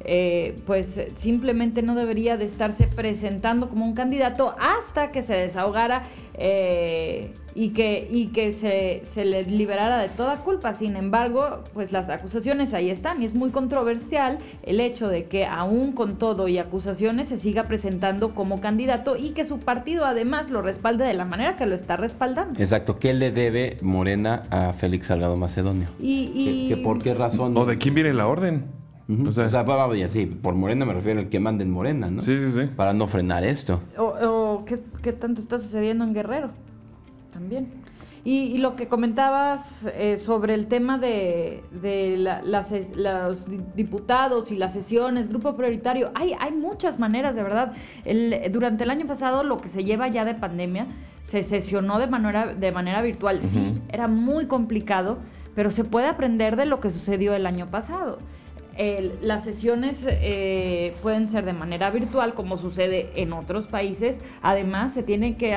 eh, 0.06 0.56
pues 0.66 1.00
simplemente 1.14 1.82
no 1.82 1.94
debería 1.94 2.36
de 2.36 2.44
estarse 2.44 2.88
presentando 2.88 3.70
como 3.70 3.86
un 3.86 3.94
candidato 3.94 4.54
hasta 4.58 5.12
que 5.12 5.22
se 5.22 5.34
desahogara 5.34 6.02
eh, 6.34 7.32
y 7.54 7.70
que, 7.70 8.08
y 8.11 8.28
que 8.28 8.52
se, 8.52 9.02
se, 9.04 9.25
le 9.25 9.44
liberara 9.44 9.99
de 9.99 10.08
toda 10.08 10.38
culpa. 10.38 10.75
Sin 10.75 10.96
embargo, 10.96 11.62
pues 11.73 11.92
las 11.92 12.08
acusaciones 12.08 12.75
ahí 12.75 12.90
están 12.90 13.23
y 13.23 13.25
es 13.25 13.34
muy 13.34 13.50
controversial 13.50 14.38
el 14.62 14.80
hecho 14.80 15.08
de 15.08 15.26
que 15.26 15.46
aún 15.46 15.92
con 15.92 16.16
todo 16.16 16.49
y 16.49 16.58
acusaciones 16.58 17.28
se 17.28 17.38
siga 17.38 17.64
presentando 17.64 18.34
como 18.34 18.61
candidato 18.61 19.16
y 19.16 19.30
que 19.30 19.44
su 19.44 19.58
partido 19.58 20.04
además 20.04 20.50
lo 20.50 20.62
respalde 20.62 21.04
de 21.04 21.14
la 21.14 21.25
manera 21.25 21.56
que 21.56 21.66
lo 21.66 21.75
está 21.75 21.96
respaldando. 21.96 22.58
Exacto, 22.61 22.99
¿qué 22.99 23.14
le 23.14 23.30
debe 23.30 23.76
Morena 23.82 24.42
a 24.50 24.73
Félix 24.73 25.06
Salgado 25.08 25.37
Macedonio? 25.37 25.88
Y, 26.00 26.75
¿Por 26.82 27.02
qué 27.02 27.14
razón? 27.14 27.56
¿O 27.56 27.66
de 27.66 27.78
quién 27.78 27.94
viene 27.94 28.12
la 28.12 28.26
orden? 28.26 28.64
O 29.26 29.32
sea, 29.32 29.46
o 29.46 30.08
sí, 30.08 30.26
por 30.26 30.54
Morena 30.54 30.87
me 30.87 30.94
refiero 30.94 31.20
al 31.20 31.28
que 31.28 31.38
manden 31.38 31.70
Morena, 31.70 32.11
¿no? 32.11 32.23
Sí, 32.23 32.38
sí, 32.38 32.52
sí. 32.52 32.70
Para 32.75 32.94
no 32.94 33.06
frenar 33.06 33.44
esto. 33.44 33.80
O, 33.99 34.64
¿qué, 34.64 35.12
tanto 35.12 35.42
está 35.42 35.58
sucediendo 35.58 36.04
en 36.04 36.14
Guerrero 36.14 36.50
también. 37.34 37.68
Y, 38.26 38.56
lo 38.56 38.74
que 38.74 38.88
comentabas 38.88 39.84
eh, 39.84 40.16
sobre 40.16 40.54
el 40.54 40.66
tema 40.66 40.96
de, 40.96 41.62
los 42.96 43.46
diputados 43.76 44.50
y 44.50 44.56
las 44.56 44.72
sesiones, 44.72 45.28
grupo 45.28 45.54
prioritario, 45.56 46.10
hay, 46.14 46.34
hay 46.40 46.52
muchas 46.52 46.98
maneras, 46.98 47.36
de 47.36 47.42
verdad. 47.42 47.74
El, 48.06 48.50
durante 48.50 48.84
el 48.84 48.90
año 48.90 49.06
pasado, 49.06 49.44
lo 49.44 49.58
que 49.58 49.68
se 49.68 49.84
lleva 49.84 50.08
ya 50.08 50.24
de 50.24 50.34
pandemia, 50.34 50.86
se 51.20 51.42
sesionó 51.42 51.98
de 51.98 52.06
manera, 52.06 52.54
de 52.54 52.72
manera 52.72 53.02
virtual. 53.02 53.42
Sí, 53.42 53.78
era 53.90 54.08
muy 54.08 54.46
complicado, 54.46 55.18
pero 55.54 55.68
se 55.68 55.84
puede 55.84 56.06
aprender 56.06 56.56
de 56.56 56.64
lo 56.64 56.80
que 56.80 56.90
sucedió 56.90 57.34
el 57.34 57.44
año 57.44 57.70
pasado 57.70 58.18
las 59.20 59.44
sesiones 59.44 60.04
eh, 60.08 60.94
pueden 61.02 61.28
ser 61.28 61.44
de 61.44 61.52
manera 61.52 61.90
virtual, 61.90 62.34
como 62.34 62.56
sucede 62.56 63.10
en 63.14 63.32
otros 63.32 63.66
países. 63.66 64.20
Además, 64.42 64.94
se 64.94 65.02
tienen 65.02 65.36
que 65.36 65.56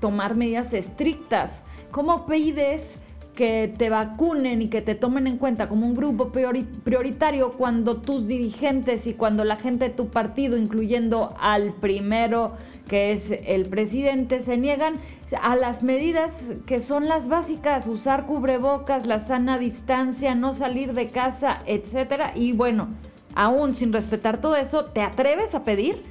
tomar 0.00 0.36
medidas 0.36 0.72
estrictas. 0.72 1.62
¿Cómo 1.90 2.26
pides 2.26 2.98
que 3.34 3.74
te 3.76 3.90
vacunen 3.90 4.62
y 4.62 4.68
que 4.68 4.80
te 4.80 4.94
tomen 4.94 5.26
en 5.26 5.38
cuenta 5.38 5.68
como 5.68 5.86
un 5.86 5.94
grupo 5.94 6.30
priori- 6.30 6.68
prioritario 6.84 7.50
cuando 7.50 8.00
tus 8.00 8.28
dirigentes 8.28 9.08
y 9.08 9.14
cuando 9.14 9.42
la 9.42 9.56
gente 9.56 9.88
de 9.88 9.94
tu 9.94 10.06
partido, 10.08 10.56
incluyendo 10.56 11.34
al 11.40 11.72
primero 11.72 12.52
que 12.88 13.12
es 13.12 13.30
el 13.30 13.66
presidente, 13.66 14.40
se 14.40 14.56
niegan 14.56 14.94
a 15.40 15.56
las 15.56 15.82
medidas 15.82 16.52
que 16.66 16.80
son 16.80 17.08
las 17.08 17.28
básicas, 17.28 17.86
usar 17.86 18.26
cubrebocas, 18.26 19.06
la 19.06 19.20
sana 19.20 19.58
distancia, 19.58 20.34
no 20.34 20.54
salir 20.54 20.92
de 20.92 21.08
casa, 21.08 21.60
etcétera. 21.66 22.32
Y 22.34 22.52
bueno, 22.52 22.88
aún 23.34 23.74
sin 23.74 23.92
respetar 23.92 24.40
todo 24.40 24.56
eso, 24.56 24.84
¿te 24.86 25.02
atreves 25.02 25.54
a 25.54 25.64
pedir? 25.64 26.02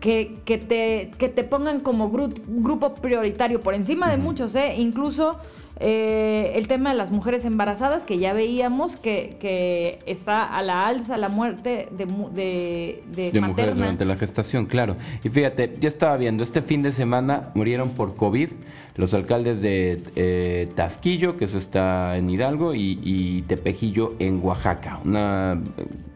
Que, 0.00 0.38
que 0.44 0.58
te, 0.58 1.12
que 1.16 1.28
te 1.30 1.44
pongan 1.44 1.80
como 1.80 2.10
gru- 2.12 2.38
grupo 2.46 2.94
prioritario 2.94 3.60
por 3.60 3.74
encima 3.74 4.10
de 4.10 4.18
muchos, 4.18 4.54
¿eh? 4.54 4.74
Incluso 4.76 5.38
eh, 5.80 6.52
el 6.54 6.68
tema 6.68 6.90
de 6.90 6.96
las 6.96 7.10
mujeres 7.10 7.44
embarazadas, 7.44 8.04
que 8.04 8.18
ya 8.18 8.32
veíamos 8.32 8.96
que, 8.96 9.36
que 9.40 9.98
está 10.06 10.44
a 10.44 10.62
la 10.62 10.86
alza 10.86 11.16
la 11.16 11.28
muerte 11.28 11.88
de, 11.90 12.06
de, 12.06 13.02
de 13.14 13.32
De 13.32 13.40
mujeres 13.40 13.76
durante 13.76 14.04
la 14.04 14.16
gestación, 14.16 14.66
claro. 14.66 14.96
Y 15.22 15.28
fíjate, 15.28 15.74
yo 15.80 15.88
estaba 15.88 16.16
viendo, 16.16 16.42
este 16.42 16.62
fin 16.62 16.82
de 16.82 16.92
semana 16.92 17.50
murieron 17.54 17.90
por 17.90 18.14
COVID 18.14 18.50
los 18.96 19.12
alcaldes 19.14 19.60
de 19.60 20.02
eh, 20.14 20.68
Tasquillo, 20.76 21.36
que 21.36 21.46
eso 21.46 21.58
está 21.58 22.16
en 22.16 22.30
Hidalgo, 22.30 22.74
y, 22.74 23.00
y 23.02 23.42
Tepejillo 23.42 24.14
en 24.20 24.40
Oaxaca. 24.44 25.00
Una 25.04 25.60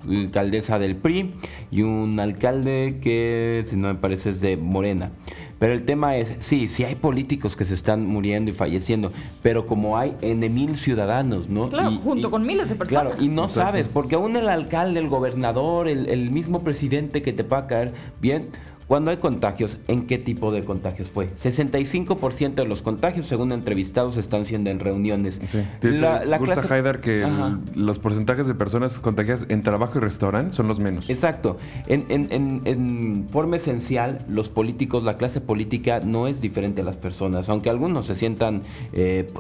alcaldesa 0.07 0.79
del 0.79 0.97
PRI 0.97 1.35
y 1.71 1.83
un 1.83 2.19
alcalde 2.21 2.99
que, 3.03 3.65
si 3.67 3.77
no 3.77 3.89
me 3.89 3.95
parece, 3.95 4.31
es 4.31 4.41
de 4.41 4.57
Morena. 4.57 5.11
Pero 5.59 5.73
el 5.73 5.83
tema 5.83 6.17
es, 6.17 6.35
sí, 6.39 6.69
sí 6.69 6.85
hay 6.85 6.95
políticos 6.95 7.57
que 7.57 7.65
se 7.65 7.75
están 7.75 8.07
muriendo 8.07 8.49
y 8.51 8.55
falleciendo, 8.55 9.11
pero 9.43 9.67
como 9.67 9.99
hay 9.99 10.15
en 10.21 10.39
mil 10.55 10.77
ciudadanos, 10.77 11.49
¿no? 11.49 11.69
Claro, 11.69 11.91
Y- 11.91 11.99
junto 11.99 12.29
y- 12.29 12.31
con 12.31 12.47
miles 12.47 12.69
de 12.69 12.77
personas. 12.77 13.03
Claro, 13.15 13.23
y 13.23 13.29
no 13.29 13.43
Exacto. 13.47 13.71
sabes, 13.73 13.89
porque 13.89 14.15
aún 14.15 14.37
el 14.37 14.49
alcalde, 14.49 15.01
el 15.01 15.09
gobernador, 15.09 15.89
el, 15.89 16.09
el 16.09 16.31
mismo 16.31 16.63
presidente 16.63 17.23
que 17.23 17.33
te 17.33 17.43
va 17.43 17.59
a 17.59 17.67
caer 17.67 17.93
bien, 18.21 18.47
cuando 18.89 19.11
hay 19.11 19.19
contagios, 19.19 19.79
¿en 19.87 20.07
qué 20.07 20.17
tipo 20.19 20.51
de 20.51 20.65
contagios 20.65 21.09
fue? 21.11 21.29
65% 21.37 22.55
de 22.55 22.65
los 22.65 22.81
contagios, 22.83 23.27
según 23.27 23.53
entrevistados, 23.53 24.17
están 24.17 24.45
siendo 24.47 24.71
en 24.71 24.81
reuniones. 24.81 25.41
Sí. 25.47 25.59
La- 25.83 26.25
la 26.25 26.39
clase- 26.39 26.73
Haidar 26.75 27.01
que 27.01 27.23
el- 27.23 27.59
los 27.77 27.99
porcentajes 27.99 28.47
de 28.49 28.55
personas 28.55 28.99
contagiadas 28.99 29.45
en 29.49 29.63
trabajo 29.63 29.99
y 29.99 30.01
restaurante 30.01 30.55
son 30.55 30.69
los 30.69 30.81
menos. 30.81 31.09
Exacto. 31.11 31.59
En, 31.87 32.07
en- 32.09 32.29
en- 32.33 32.63
en 32.65 33.27
forma 33.31 33.57
esencial, 33.57 34.25
los 34.29 34.49
políticos, 34.49 35.05
la 35.05 35.17
clase 35.19 35.41
política 35.43 36.01
no 36.01 36.27
es 36.27 36.41
diferente 36.41 36.81
a 36.81 36.85
las 36.85 36.97
personas, 36.97 37.49
aunque 37.51 37.69
algunos 37.71 38.07
se 38.07 38.15
sientan 38.15 38.63
eh, 38.93 39.31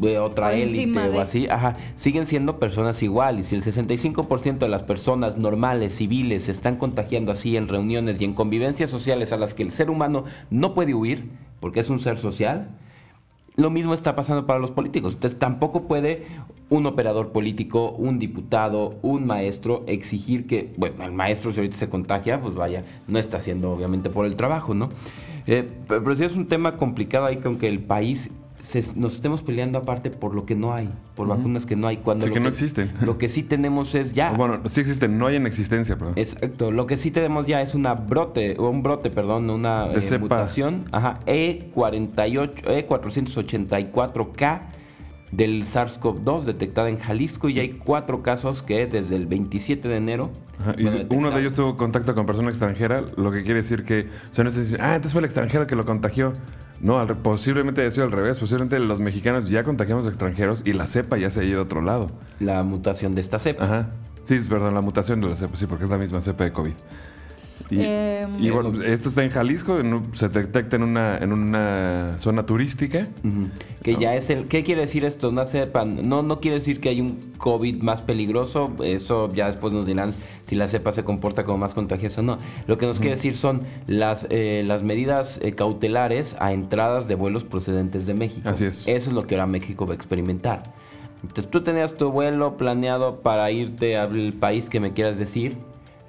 de 0.00 0.18
otra 0.18 0.54
élite 0.54 0.98
o 0.98 1.12
de- 1.12 1.20
así, 1.20 1.48
ajá, 1.48 1.76
siguen 1.94 2.26
siendo 2.26 2.58
personas 2.58 3.02
igual. 3.02 3.38
Y 3.38 3.42
si 3.42 3.54
el 3.54 3.62
65% 3.62 4.58
de 4.66 4.68
las 4.68 4.82
personas 4.82 5.36
normales, 5.36 5.94
civiles, 5.96 6.44
se 6.44 6.52
están 6.52 6.76
contagiando 6.76 7.32
así 7.32 7.56
en 7.56 7.68
reuniones 7.68 8.20
y 8.20 8.24
en 8.24 8.34
convivencias 8.34 8.90
sociales 8.90 9.32
a 9.32 9.36
las 9.36 9.54
que 9.54 9.62
el 9.62 9.70
ser 9.70 9.90
humano 9.90 10.24
no 10.50 10.74
puede 10.74 10.94
huir, 10.94 11.28
porque 11.60 11.80
es 11.80 11.90
un 11.90 11.98
ser 12.00 12.18
social, 12.18 12.68
lo 13.56 13.70
mismo 13.70 13.94
está 13.94 14.16
pasando 14.16 14.46
para 14.46 14.58
los 14.58 14.72
políticos. 14.72 15.14
Entonces 15.14 15.38
tampoco 15.38 15.82
puede 15.84 16.24
un 16.70 16.86
operador 16.86 17.30
político, 17.30 17.92
un 17.92 18.18
diputado, 18.18 18.96
un 19.02 19.26
maestro 19.26 19.84
exigir 19.86 20.46
que, 20.48 20.72
bueno, 20.76 21.04
el 21.04 21.12
maestro 21.12 21.52
si 21.52 21.60
ahorita 21.60 21.76
se 21.76 21.88
contagia, 21.88 22.40
pues 22.40 22.54
vaya, 22.56 22.84
no 23.06 23.18
está 23.18 23.36
haciendo 23.36 23.70
obviamente 23.70 24.10
por 24.10 24.26
el 24.26 24.34
trabajo, 24.34 24.74
¿no? 24.74 24.88
Eh, 25.46 25.68
pero 25.86 26.02
pero 26.02 26.16
sí 26.16 26.24
es 26.24 26.34
un 26.36 26.46
tema 26.48 26.76
complicado 26.78 27.26
ahí 27.26 27.36
con 27.36 27.56
que 27.58 27.68
el 27.68 27.78
país 27.78 28.30
se- 28.64 28.98
nos 28.98 29.14
estemos 29.14 29.42
peleando 29.42 29.78
aparte 29.78 30.10
por 30.10 30.34
lo 30.34 30.46
que 30.46 30.54
no 30.54 30.72
hay, 30.72 30.90
por 31.14 31.28
vacunas 31.28 31.66
que 31.66 31.76
no 31.76 31.86
hay. 31.86 31.98
Cuando 31.98 32.24
Sí, 32.24 32.30
lo 32.30 32.34
que 32.34 32.40
no 32.40 32.48
existen. 32.48 32.92
Lo 33.02 33.18
que 33.18 33.28
sí 33.28 33.42
tenemos 33.42 33.94
es 33.94 34.12
ya. 34.12 34.32
Bueno, 34.32 34.60
sí 34.66 34.80
existen, 34.80 35.18
no 35.18 35.26
hay 35.26 35.36
en 35.36 35.46
existencia, 35.46 35.96
perdón. 35.96 36.14
Exacto, 36.16 36.70
lo 36.70 36.86
que 36.86 36.96
sí 36.96 37.10
tenemos 37.10 37.46
ya 37.46 37.60
es 37.60 37.74
una 37.74 37.94
brote, 37.94 38.56
o 38.58 38.68
un 38.70 38.82
brote, 38.82 39.10
perdón, 39.10 39.50
una 39.50 39.88
eh, 39.92 40.18
mutación, 40.18 40.84
ajá, 40.92 41.20
E 41.26 41.70
E48, 41.74 42.86
E484K 42.88 44.60
del 45.30 45.64
SARS-CoV-2 45.64 46.42
detectada 46.44 46.88
en 46.88 46.98
Jalisco 46.98 47.48
y 47.48 47.58
hay 47.58 47.70
cuatro 47.70 48.22
casos 48.22 48.62
que 48.62 48.86
desde 48.86 49.16
el 49.16 49.26
27 49.26 49.88
de 49.88 49.96
enero. 49.96 50.30
Ajá, 50.60 50.74
y 50.78 50.84
bueno, 50.84 50.98
uno 51.10 51.30
de 51.32 51.40
ellos 51.40 51.54
tuvo 51.54 51.76
contacto 51.76 52.14
con 52.14 52.24
persona 52.24 52.48
extranjera, 52.50 53.02
lo 53.16 53.32
que 53.32 53.42
quiere 53.42 53.60
decir 53.60 53.84
que 53.84 54.08
son 54.30 54.46
esas 54.46 54.74
ah, 54.80 54.94
entonces 54.94 55.12
fue 55.12 55.20
el 55.20 55.24
extranjero 55.26 55.66
que 55.66 55.74
lo 55.74 55.84
contagió. 55.84 56.34
No, 56.84 56.98
al 56.98 57.16
posiblemente 57.16 57.80
haya 57.80 57.90
sido 57.90 58.04
al 58.04 58.12
revés. 58.12 58.38
Posiblemente 58.38 58.78
los 58.78 59.00
mexicanos 59.00 59.48
ya 59.48 59.64
contagiamos 59.64 60.04
a 60.04 60.10
extranjeros 60.10 60.60
y 60.66 60.74
la 60.74 60.86
cepa 60.86 61.16
ya 61.16 61.30
se 61.30 61.40
ha 61.40 61.44
ido 61.44 61.60
a 61.60 61.62
otro 61.62 61.80
lado. 61.80 62.10
La 62.40 62.62
mutación 62.62 63.14
de 63.14 63.22
esta 63.22 63.38
cepa. 63.38 63.64
Ajá. 63.64 63.86
Sí, 64.24 64.38
perdón, 64.46 64.74
la 64.74 64.82
mutación 64.82 65.18
de 65.22 65.28
la 65.28 65.36
cepa, 65.36 65.56
sí, 65.56 65.64
porque 65.66 65.84
es 65.84 65.90
la 65.90 65.96
misma 65.96 66.20
cepa 66.20 66.44
de 66.44 66.52
COVID. 66.52 66.74
Y, 67.70 67.78
Eh, 67.80 68.26
y 68.38 68.50
bueno, 68.50 68.82
esto 68.82 69.08
está 69.08 69.24
en 69.24 69.30
Jalisco, 69.30 69.78
en 69.78 69.94
un- 69.94 70.14
se 70.14 70.28
detecta 70.28 70.76
en 70.76 70.82
una, 70.82 71.16
en 71.16 71.32
una 71.32 72.14
zona 72.18 72.44
turística. 72.44 73.08
Que 73.82 73.96
ya 73.96 74.14
es 74.14 74.28
el. 74.28 74.48
¿Qué 74.48 74.62
quiere 74.62 74.82
decir 74.82 75.04
esto? 75.04 75.30
Una 75.30 75.46
cepa. 75.46 75.84
No, 75.86 76.22
no 76.22 76.40
quiere 76.40 76.56
decir 76.58 76.78
que 76.80 76.90
hay 76.90 77.00
un 77.00 77.32
COVID 77.38 77.82
más 77.82 78.02
peligroso. 78.02 78.70
Eso 78.82 79.32
ya 79.32 79.46
después 79.46 79.72
nos 79.72 79.86
dirán 79.86 80.14
si 80.44 80.56
la 80.56 80.66
cepa 80.66 80.92
se 80.92 81.04
comporta 81.04 81.44
como 81.44 81.56
más 81.58 81.72
contagiosa 81.74 82.20
o 82.20 82.24
no. 82.24 82.38
Lo 82.66 82.76
que 82.76 82.84
nos 82.86 82.98
quiere 82.98 83.16
decir 83.16 83.34
son 83.36 83.62
las, 83.86 84.26
eh, 84.28 84.62
las 84.66 84.82
medidas 84.82 85.40
eh, 85.42 85.52
cautelares 85.52 86.36
a 86.40 86.52
entradas 86.52 87.08
de 87.08 87.14
vuelos 87.14 87.44
procedentes 87.44 88.04
de 88.06 88.12
México. 88.14 88.46
Así 88.48 88.66
es. 88.66 88.86
Eso 88.86 89.08
es 89.08 89.14
lo 89.14 89.26
que 89.26 89.36
ahora 89.36 89.46
México 89.46 89.86
va 89.86 89.92
a 89.92 89.96
experimentar. 89.96 90.62
Entonces 91.22 91.50
tú 91.50 91.62
tenías 91.62 91.96
tu 91.96 92.10
vuelo 92.12 92.58
planeado 92.58 93.20
para 93.22 93.50
irte 93.50 93.96
al 93.96 94.34
país 94.34 94.68
que 94.68 94.80
me 94.80 94.92
quieras 94.92 95.18
decir. 95.18 95.56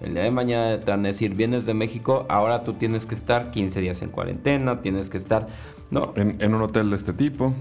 El 0.01 0.13
día 0.13 0.23
de 0.23 0.31
mañana 0.31 0.79
te 0.79 0.91
van 0.91 1.05
a 1.05 1.07
decir, 1.07 1.35
vienes 1.35 1.65
de 1.65 1.73
México, 1.73 2.25
ahora 2.29 2.63
tú 2.63 2.73
tienes 2.73 3.05
que 3.05 3.15
estar 3.15 3.51
15 3.51 3.79
días 3.79 4.01
en 4.01 4.09
cuarentena, 4.09 4.81
tienes 4.81 5.09
que 5.09 5.17
estar... 5.17 5.47
No, 5.91 6.13
En, 6.15 6.37
en 6.39 6.53
un 6.55 6.61
hotel 6.63 6.89
de 6.89 6.95
este 6.95 7.13
tipo. 7.13 7.53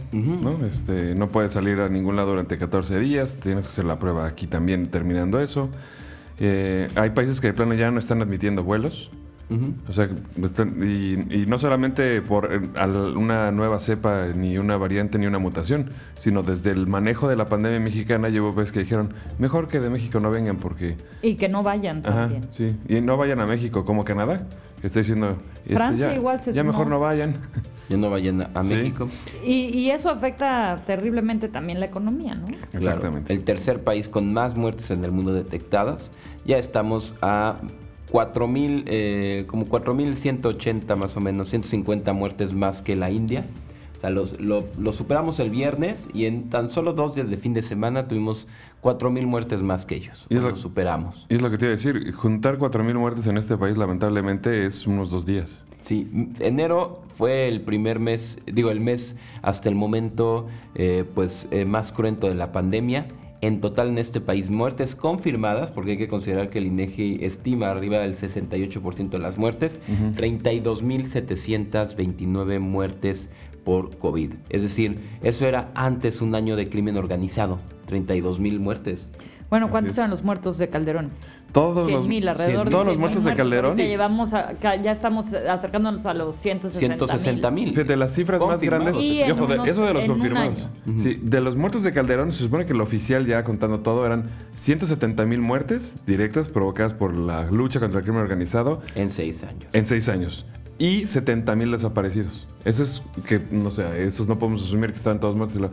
Este, 0.67 1.15
no 1.15 1.29
puedes 1.29 1.53
salir 1.53 1.81
a 1.81 1.89
ningún 1.89 2.17
lado 2.17 2.31
durante 2.31 2.59
14 2.59 2.99
días, 2.99 3.37
tienes 3.41 3.67
que 3.67 3.71
hacer 3.71 3.85
la 3.85 3.99
prueba 3.99 4.27
aquí 4.27 4.47
también 4.47 4.89
terminando 4.89 5.41
eso. 5.41 5.69
Eh, 6.41 6.89
hay 6.97 7.11
países 7.11 7.41
que 7.41 7.49
de 7.49 7.53
plano 7.53 7.75
ya 7.75 7.91
no 7.91 7.99
están 8.01 8.23
admitiendo 8.23 8.65
vuelos. 8.65 9.11
Ujú. 9.55 9.75
O 9.89 9.93
sea, 9.93 10.09
están- 10.43 10.77
y, 10.83 11.43
y 11.43 11.47
no 11.47 11.59
solamente 11.59 12.21
por 12.23 12.53
eh, 12.53 12.61
al- 12.77 13.17
una 13.17 13.51
nueva 13.51 13.79
cepa, 13.81 14.27
ni 14.35 14.59
una 14.59 14.77
variante, 14.77 15.19
ni 15.19 15.27
una 15.27 15.39
mutación, 15.39 15.91
sino 16.17 16.43
desde 16.43 16.71
el 16.71 16.87
manejo 16.87 17.29
de 17.29 17.37
la 17.37 17.47
pandemia 17.47 17.81
mexicana, 17.81 18.29
llevo 18.29 18.53
veces 18.53 18.73
que 18.73 18.81
dijeron, 18.81 19.15
mejor 19.39 19.69
que 19.69 19.81
de 19.81 19.91
México 19.91 20.21
no 20.21 20.31
vengan 20.31 20.57
porque... 20.57 20.97
y 21.23 21.35
que 21.37 21.49
no 21.49 21.63
vayan 21.63 21.99
Ajá, 22.05 22.23
también. 22.29 22.47
sí. 22.51 22.77
Y 22.89 23.01
no 23.01 23.17
vayan 23.17 23.41
a 23.41 23.47
México, 23.47 23.85
como 23.85 24.05
Canadá, 24.05 24.47
que 24.81 24.87
está 24.87 25.01
diciendo... 25.01 25.39
este, 25.65 25.75
Francia 25.75 26.09
ya, 26.11 26.15
igual 26.17 26.41
se 26.41 26.53
Ya 26.53 26.61
sumó. 26.63 26.73
mejor 26.73 26.89
no 26.89 27.01
vayan. 27.01 27.37
Ya 27.87 27.99
no 27.99 28.09
vayan 28.09 28.41
a, 28.41 28.63
Sí. 28.63 28.69
México. 28.71 29.09
Y, 29.45 29.67
y 29.79 29.91
eso 29.91 30.09
afecta 30.09 30.83
terriblemente 30.87 31.49
también 31.49 31.81
la 31.81 31.85
economía, 31.85 32.35
¿no? 32.35 32.47
Claro, 32.47 32.67
Exactamente. 32.73 33.31
el 33.35 33.45
tercer 33.45 33.85
país 33.85 34.09
con 34.09 34.33
más 34.33 34.57
muertes 34.57 34.91
en 34.91 35.05
el 35.05 35.13
mundo 35.13 35.35
detectadas. 35.35 36.11
Ya 36.47 36.57
estamos 36.57 37.15
a 37.21 37.57
4.000, 38.15 38.85
eh, 38.87 39.45
como 39.49 39.67
4.180 39.67 40.95
más 40.95 41.17
o 41.17 41.21
menos, 41.21 41.49
150 41.51 42.13
muertes 42.13 42.53
más 42.53 42.81
que 42.81 42.95
la 42.95 43.11
India. 43.11 43.45
O 43.97 44.01
sea, 44.01 44.11
los- 44.11 44.39
lo, 44.41 44.65
lo 44.79 44.93
superamos 44.93 45.41
el 45.41 45.51
viernes 45.51 46.09
y 46.15 46.27
en 46.27 46.49
tan 46.49 46.71
solo 46.71 46.93
dos 46.93 47.17
días 47.17 47.29
de 47.29 47.37
fin 47.39 47.55
de 47.55 47.63
semana 47.63 48.07
tuvimos 48.07 48.47
4.000 48.83 49.27
muertes 49.27 49.63
más 49.63 49.85
que 49.85 49.97
ellos. 49.97 50.27
Y 50.29 50.37
es 50.37 50.43
Lo 50.43 50.55
superamos. 50.55 51.27
Y 51.29 51.35
es 51.35 51.43
lo 51.43 51.51
que 51.51 51.59
te 51.59 51.65
iba 51.65 51.73
a 51.73 51.77
decir, 51.77 52.13
juntar 52.13 52.57
4.000 52.59 52.95
muertes 52.95 53.27
en 53.27 53.37
este 53.37 53.57
país 53.57 53.77
lamentablemente 53.77 54.65
es 54.65 54.87
unos 54.87 55.11
dos 55.11 55.27
días. 55.27 55.65
Sí, 55.81 56.09
enero 56.39 57.03
fue 57.17 57.49
el 57.49 57.63
primer 57.63 57.99
mes, 57.99 58.39
digo, 58.47 58.71
el 58.71 58.79
mes 58.81 59.17
hasta 59.43 59.69
el 59.69 59.75
momento 59.75 60.47
eh, 60.77 61.05
pues 61.17 61.49
eh, 61.51 61.65
más 61.65 61.91
cruento 61.91 62.29
de 62.29 62.37
la 62.37 62.53
pandemia. 62.53 63.09
En 63.45 63.61
total 63.61 63.91
en 63.91 63.99
este 63.99 64.23
país 64.23 64.49
muertes 64.49 64.97
confirmadas, 64.97 65.71
porque 65.71 65.91
hay 65.91 65.99
que 65.99 66.09
considerar 66.09 66.49
que 66.49 66.61
el 66.61 66.65
INEGI 66.65 67.23
estima 67.23 67.69
arriba 67.69 67.99
del 67.99 68.17
68% 68.17 69.11
de 69.11 69.19
las 69.19 69.37
muertes, 69.37 69.81
32.729 70.17 72.59
muertes 72.59 73.29
por 73.63 73.99
COVID. 73.99 74.33
Es 74.49 74.63
decir, 74.63 74.99
eso 75.23 75.47
era 75.47 75.71
antes 75.75 76.23
un 76.23 76.35
año 76.35 76.57
de 76.57 76.71
crimen 76.71 76.97
organizado, 76.97 77.59
32.000 77.87 78.59
muertes. 78.61 79.11
Bueno, 79.51 79.69
¿cuántos 79.69 79.99
eran 79.99 80.09
los 80.09 80.25
muertos 80.25 80.57
de 80.57 80.71
Calderón? 80.71 81.11
Todos 81.55 81.87
100 81.87 81.97
los, 81.99 82.09
mil, 82.09 82.29
alrededor 82.29 82.67
cien- 82.67 82.71
todos 82.71 82.85
de 82.85 82.85
los 82.85 82.93
100 82.97 83.01
muertos 83.01 83.25
de 83.25 83.31
muertos. 83.31 83.45
Calderón. 83.45 83.71
Ahorita 83.71 83.89
llevamos 83.89 84.35
a- 84.35 84.53
ya 84.83 84.93
estamos 84.93 85.33
acercándonos 85.33 86.05
a 86.05 86.13
los 86.13 86.37
160 86.37 86.79
160 87.07 87.51
mil. 87.51 87.71
Fíjate, 87.71 87.97
las 87.97 88.13
cifras 88.13 88.41
más 88.41 88.51
Confirmados. 88.51 88.85
grandes. 88.87 89.03
Y 89.03 89.23
y 89.23 89.31
ojo, 89.31 89.47
de- 89.47 89.55
unos- 89.55 89.69
eso 89.69 89.85
de 89.87 89.95
los 89.95 90.05
en 90.05 90.11
un 90.11 90.17
confirmados. 90.19 90.71
Sí, 90.99 91.19
de 91.23 91.41
los 91.41 91.57
muertos 91.57 91.83
de 91.85 91.93
Calderón, 91.93 92.33
se 92.33 92.43
supone 92.43 92.67
que 92.67 92.73
el 92.73 92.81
oficial, 92.81 93.25
ya 93.25 93.45
contando 93.45 93.81
todo, 93.81 94.05
eran 94.05 94.29
170 94.55 95.25
mil 95.27 95.41
muertes 95.41 95.97
directas 96.07 96.49
provocadas 96.49 96.93
por 96.93 97.17
la 97.17 97.49
lucha 97.51 97.81
contra 97.81 98.01
el 98.01 98.05
crimen 98.05 98.21
organizado 98.23 98.83
En 98.97 99.09
seis 99.09 99.45
años. 99.45 99.65
en 99.73 99.87
seis 99.87 100.09
años. 100.09 100.45
Y 100.79 101.07
70 101.07 101.55
mil 101.55 101.71
desaparecidos. 101.71 102.49
Eso 102.65 102.83
es 102.83 103.03
que, 103.27 103.41
no 103.51 103.71
sé, 103.71 104.07
esos 104.07 104.27
no 104.27 104.39
podemos 104.39 104.63
asumir 104.65 104.91
que 104.91 104.97
están 104.97 105.21
todos 105.21 105.37
muertos. 105.37 105.71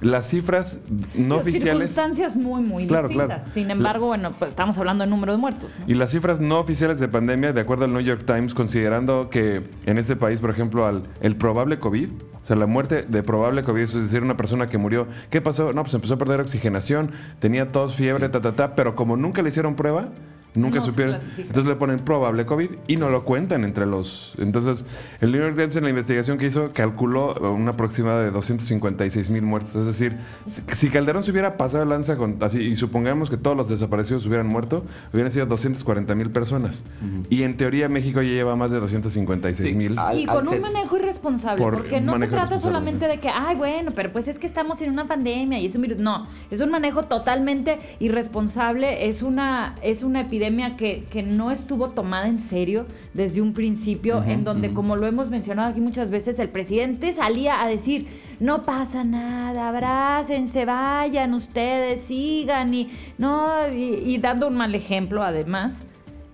Las 0.00 0.28
cifras 0.28 0.78
no 1.14 1.36
oficiales. 1.36 1.90
Circunstancias 1.90 2.36
muy, 2.36 2.62
muy 2.62 2.86
Claro, 2.86 3.08
distintas. 3.08 3.38
claro. 3.38 3.52
Sin 3.54 3.70
embargo, 3.70 4.06
bueno, 4.08 4.30
pues 4.38 4.50
estamos 4.50 4.76
hablando 4.78 5.02
de 5.04 5.10
número 5.10 5.32
de 5.32 5.38
muertos. 5.38 5.70
¿no? 5.78 5.84
Y 5.88 5.94
las 5.94 6.10
cifras 6.12 6.38
no 6.40 6.60
oficiales 6.60 7.00
de 7.00 7.08
pandemia, 7.08 7.52
de 7.52 7.60
acuerdo 7.62 7.86
al 7.86 7.92
New 7.92 8.02
York 8.02 8.24
Times, 8.26 8.54
considerando 8.54 9.28
que 9.30 9.62
en 9.86 9.98
este 9.98 10.14
país, 10.16 10.40
por 10.40 10.50
ejemplo, 10.50 10.86
al, 10.86 11.04
el 11.20 11.36
probable 11.36 11.78
COVID, 11.78 12.10
o 12.42 12.44
sea, 12.44 12.54
la 12.54 12.66
muerte 12.66 13.02
de 13.08 13.22
probable 13.22 13.62
COVID, 13.64 13.80
es 13.82 13.94
decir, 13.94 14.22
una 14.22 14.36
persona 14.36 14.66
que 14.66 14.76
murió, 14.78 15.08
¿qué 15.30 15.40
pasó? 15.40 15.72
No, 15.72 15.82
pues 15.82 15.94
empezó 15.94 16.14
a 16.14 16.18
perder 16.18 16.40
oxigenación, 16.40 17.10
tenía 17.38 17.72
tos, 17.72 17.96
fiebre, 17.96 18.28
ta, 18.28 18.40
ta, 18.42 18.54
ta, 18.54 18.74
pero 18.76 18.94
como 18.94 19.16
nunca 19.16 19.40
le 19.42 19.48
hicieron 19.48 19.74
prueba, 19.76 20.10
nunca 20.54 20.76
No 20.78 20.84
supieron. 20.84 21.16
Entonces 21.36 21.66
le 21.66 21.76
ponen 21.76 21.98
probable 22.00 22.46
COVID 22.46 22.70
y 22.86 22.96
no 22.96 23.10
lo 23.10 23.24
cuentan 23.24 23.64
entre 23.64 23.86
los. 23.86 24.34
Entonces, 24.38 24.86
el 25.20 25.32
New 25.32 25.40
York 25.40 25.56
Times 25.56 25.76
en 25.76 25.84
la 25.84 25.90
investigación 25.90 26.38
que 26.38 26.46
hizo 26.46 26.70
calculó 26.72 27.34
una 27.52 27.72
aproximada 27.72 28.22
de 28.22 28.30
256 28.30 29.30
mil 29.30 29.42
muertos. 29.42 29.74
Es 29.74 29.86
decir, 29.86 30.16
si, 30.46 30.88
Calderón 30.90 31.22
se 31.22 31.30
hubiera 31.30 31.56
pasado 31.56 31.84
lanza 31.84 32.16
con 32.16 32.36
así, 32.40 32.60
y 32.60 32.76
supongamos 32.76 33.30
que 33.30 33.36
todos 33.36 33.56
los 33.56 33.68
desaparecidos 33.68 34.26
hubieran 34.26 34.46
muerto, 34.46 34.84
hubieran 35.12 35.30
sido 35.32 35.46
240 35.46 36.14
mil 36.14 36.30
personas. 36.30 36.84
Y 37.30 37.42
en 37.42 37.56
teoría 37.56 37.88
México 37.88 38.22
ya 38.22 38.28
lleva 38.30 38.56
más 38.56 38.70
de 38.70 38.80
256 38.80 39.70
Sí, 39.70 39.76
mil. 39.76 39.98
al- 39.98 40.18
Y 40.18 40.26
con 40.26 40.46
un 40.46 40.60
manejo 40.60 40.98
irresponsable, 41.14 41.62
Por 41.62 41.74
porque 41.74 42.00
no 42.00 42.18
se 42.18 42.26
trata 42.26 42.58
solamente 42.58 43.06
de 43.06 43.18
que, 43.18 43.28
ay, 43.28 43.56
bueno, 43.56 43.92
pero 43.94 44.12
pues 44.12 44.28
es 44.28 44.38
que 44.38 44.46
estamos 44.46 44.80
en 44.80 44.90
una 44.90 45.06
pandemia 45.06 45.58
y 45.58 45.66
es 45.66 45.74
un 45.74 45.82
virus. 45.82 45.98
No, 45.98 46.26
es 46.50 46.60
un 46.60 46.70
manejo 46.70 47.04
totalmente 47.04 47.78
irresponsable, 48.00 49.08
es 49.08 49.22
una, 49.22 49.74
es 49.82 50.02
una 50.02 50.22
epidemia 50.22 50.76
que, 50.76 51.04
que 51.10 51.22
no 51.22 51.50
estuvo 51.50 51.88
tomada 51.88 52.26
en 52.26 52.38
serio 52.38 52.86
desde 53.12 53.40
un 53.40 53.52
principio, 53.52 54.22
en 54.22 54.44
donde, 54.44 54.70
como 54.70 54.96
lo 54.96 55.06
hemos 55.06 55.30
mencionado 55.30 55.70
aquí 55.70 55.80
muchas 55.80 56.10
veces, 56.10 56.38
el 56.38 56.48
presidente 56.48 57.12
salía 57.12 57.62
a 57.62 57.68
decir, 57.68 58.08
no 58.40 58.62
pasa 58.62 59.04
nada, 59.04 59.68
abrácense, 59.68 60.64
vayan 60.64 61.34
ustedes, 61.34 62.00
sigan, 62.00 62.74
y, 62.74 62.90
no, 63.18 63.68
y, 63.72 64.02
y 64.04 64.18
dando 64.18 64.48
un 64.48 64.56
mal 64.56 64.74
ejemplo 64.74 65.22
además. 65.22 65.82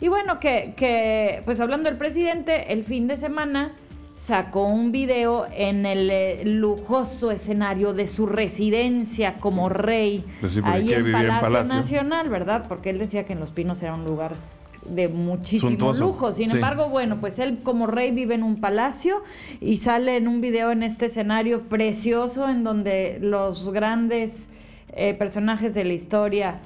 Y 0.00 0.08
bueno, 0.08 0.40
que, 0.40 0.72
que, 0.76 1.42
pues 1.44 1.60
hablando 1.60 1.90
del 1.90 1.98
presidente, 1.98 2.72
el 2.72 2.84
fin 2.84 3.06
de 3.06 3.18
semana 3.18 3.72
sacó 4.20 4.66
un 4.66 4.92
video 4.92 5.46
en 5.50 5.86
el 5.86 6.10
eh, 6.10 6.42
lujoso 6.44 7.30
escenario 7.30 7.94
de 7.94 8.06
su 8.06 8.26
residencia 8.26 9.38
como 9.38 9.70
rey, 9.70 10.24
Pues 10.42 10.52
sí, 10.52 10.60
ahí 10.62 10.92
en 10.92 11.10
Palacio, 11.10 11.40
Palacio. 11.40 11.74
Nacional, 11.74 12.28
¿verdad? 12.28 12.66
Porque 12.68 12.90
él 12.90 12.98
decía 12.98 13.24
que 13.24 13.32
en 13.32 13.40
Los 13.40 13.50
Pinos 13.50 13.82
era 13.82 13.94
un 13.94 14.04
lugar 14.04 14.34
de 14.84 15.08
muchísimo 15.08 15.70
Suntuoso. 15.70 16.04
lujo. 16.04 16.32
Sin 16.34 16.50
Sí. 16.50 16.56
embargo, 16.56 16.90
bueno, 16.90 17.16
pues 17.18 17.38
él 17.38 17.60
como 17.62 17.86
rey 17.86 18.10
vive 18.10 18.34
en 18.34 18.42
un 18.42 18.60
palacio 18.60 19.22
y 19.58 19.78
sale 19.78 20.16
en 20.18 20.28
un 20.28 20.42
video 20.42 20.70
en 20.70 20.82
este 20.82 21.06
escenario 21.06 21.62
precioso 21.62 22.46
en 22.48 22.62
donde 22.62 23.18
los 23.22 23.72
grandes 23.72 24.48
eh, 24.92 25.14
personajes 25.14 25.72
de 25.74 25.84
la 25.84 25.92
historia 25.94 26.60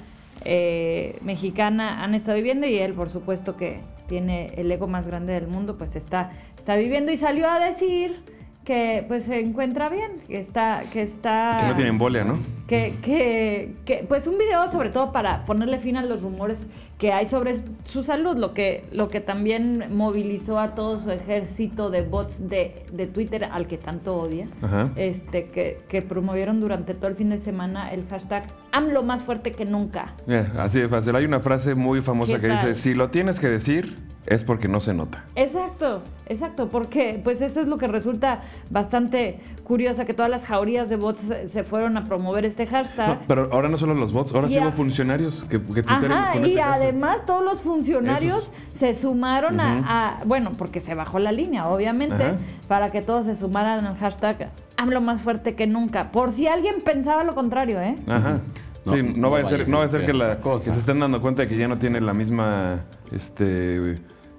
eh, 0.45 1.17
mexicana 1.21 2.03
han 2.03 2.15
estado 2.15 2.37
viviendo 2.37 2.67
y 2.67 2.77
él, 2.77 2.93
por 2.93 3.09
supuesto, 3.09 3.57
que 3.57 3.79
tiene 4.07 4.53
el 4.57 4.71
ego 4.71 4.87
más 4.87 5.07
grande 5.07 5.33
del 5.33 5.47
mundo, 5.47 5.77
pues 5.77 5.95
está, 5.95 6.31
está 6.57 6.75
viviendo 6.75 7.11
y 7.11 7.17
salió 7.17 7.49
a 7.49 7.59
decir 7.59 8.21
que 8.63 9.05
pues 9.07 9.23
se 9.25 9.39
encuentra 9.39 9.89
bien, 9.89 10.11
que 10.27 10.39
está, 10.39 10.83
que 10.91 11.03
está 11.03 11.57
Que 11.59 11.67
no 11.67 11.75
tiene 11.75 11.89
embolia, 11.89 12.23
¿no? 12.23 12.39
que, 12.67 12.95
que, 13.03 13.75
que, 13.85 14.05
pues 14.07 14.25
un 14.25 14.37
video 14.39 14.67
sobre 14.69 14.89
todo 14.89 15.11
para 15.11 15.45
ponerle 15.45 15.77
fin 15.77 15.97
a 15.97 16.03
los 16.03 16.23
rumores 16.23 16.67
que 16.97 17.13
hay 17.13 17.27
sobre 17.27 17.53
su 17.83 18.01
salud, 18.01 18.37
lo 18.37 18.53
que, 18.55 18.85
lo 18.91 19.07
que 19.07 19.21
también 19.21 19.85
movilizó 19.95 20.59
a 20.59 20.73
todo 20.73 20.99
su 20.99 21.11
ejército 21.11 21.91
de 21.91 22.01
bots 22.01 22.49
de, 22.49 22.83
de 22.91 23.05
Twitter 23.05 23.47
al 23.51 23.67
que 23.67 23.77
tanto 23.77 24.15
odia, 24.17 24.47
Ajá. 24.63 24.89
este, 24.95 25.49
que, 25.49 25.77
que 25.87 26.01
promovieron 26.01 26.59
durante 26.59 26.95
todo 26.95 27.07
el 27.07 27.15
fin 27.15 27.29
de 27.29 27.39
semana 27.39 27.91
el 27.91 28.07
hashtag 28.07 28.47
AMLO 28.75 29.03
más 29.03 29.21
fuerte 29.23 29.51
que 29.51 29.65
nunca. 29.65 30.13
Mira, 30.27 30.51
así 30.59 30.79
de 30.79 30.87
fácil. 30.89 31.15
Hay 31.15 31.25
una 31.25 31.39
frase 31.39 31.75
muy 31.75 32.01
famosa 32.01 32.35
¿Qué 32.35 32.41
que 32.41 32.47
tal? 32.49 32.67
dice, 32.69 32.75
si 32.81 32.93
lo 32.93 33.09
tienes 33.09 33.39
que 33.39 33.47
decir, 33.47 33.95
es 34.25 34.43
porque 34.43 34.67
no 34.67 34.79
se 34.79 34.93
nota. 34.93 35.23
Exacto, 35.35 36.01
exacto, 36.25 36.67
porque 36.67 37.21
pues 37.23 37.41
eso 37.41 37.61
es 37.61 37.67
lo 37.67 37.77
que 37.77 37.87
resulta 37.87 38.41
bastante 38.71 39.39
curiosa, 39.63 40.03
que 40.05 40.13
todas 40.13 40.29
las 40.31 40.45
jaurías 40.45 40.89
de 40.89 40.95
bots 40.95 41.31
se, 41.45 41.63
fueron 41.63 41.95
a 41.97 42.03
promover 42.05 42.43
este 42.43 42.65
hashtag. 42.67 43.07
No, 43.07 43.19
pero 43.27 43.49
ahora 43.53 43.69
no 43.69 43.77
solo 43.77 43.93
los 43.95 44.11
bots, 44.11 44.33
ahora 44.33 44.49
sí 44.49 44.57
hubo 44.59 44.71
funcionarios 44.71 45.45
que, 45.45 45.61
que 45.61 45.83
Ajá, 45.87 46.31
con 46.33 46.45
y 46.45 46.55
hashtag. 46.55 46.63
además 46.73 47.25
todos 47.25 47.43
los 47.43 47.61
funcionarios 47.61 48.43
Esos. 48.43 48.51
se 48.73 48.93
sumaron 48.93 49.59
a, 49.59 50.17
a- 50.19 50.23
bueno, 50.25 50.51
porque 50.57 50.81
se 50.81 50.95
bajó 50.95 51.19
la 51.19 51.31
línea, 51.31 51.67
obviamente, 51.69 52.23
Ajá. 52.23 52.37
para 52.67 52.91
que 52.91 53.01
todos 53.01 53.25
se 53.27 53.35
sumaran 53.35 53.85
al 53.85 53.95
hashtag 53.97 54.49
AMLO 54.77 55.01
más 55.01 55.21
fuerte 55.21 55.55
que 55.55 55.67
nunca. 55.67 56.11
Por 56.11 56.31
si 56.31 56.47
alguien 56.47 56.81
pensaba 56.81 57.23
lo 57.23 57.35
contrario, 57.35 57.81
¿eh? 57.81 57.95
Ajá. 58.07 58.41
No, 58.85 58.93
sí, 58.93 59.01
no, 59.01 59.17
no 59.17 59.29
vaya 59.31 59.45
a 59.45 59.49
ser, 59.49 59.67
no 59.67 59.79
va 59.79 59.85
a 59.85 59.87
ser 59.87 60.05
que, 60.05 60.13
la, 60.13 60.39
que 60.39 60.59
se 60.59 60.79
estén 60.79 60.99
dando 60.99 61.19
cuenta 61.21 61.41
de 61.41 61.47
que 61.47 61.57
ya 61.57 61.67
no 61.67 61.77
tiene 61.77 62.01
la 62.01 62.13
misma, 62.13 62.81
este, 63.11 63.95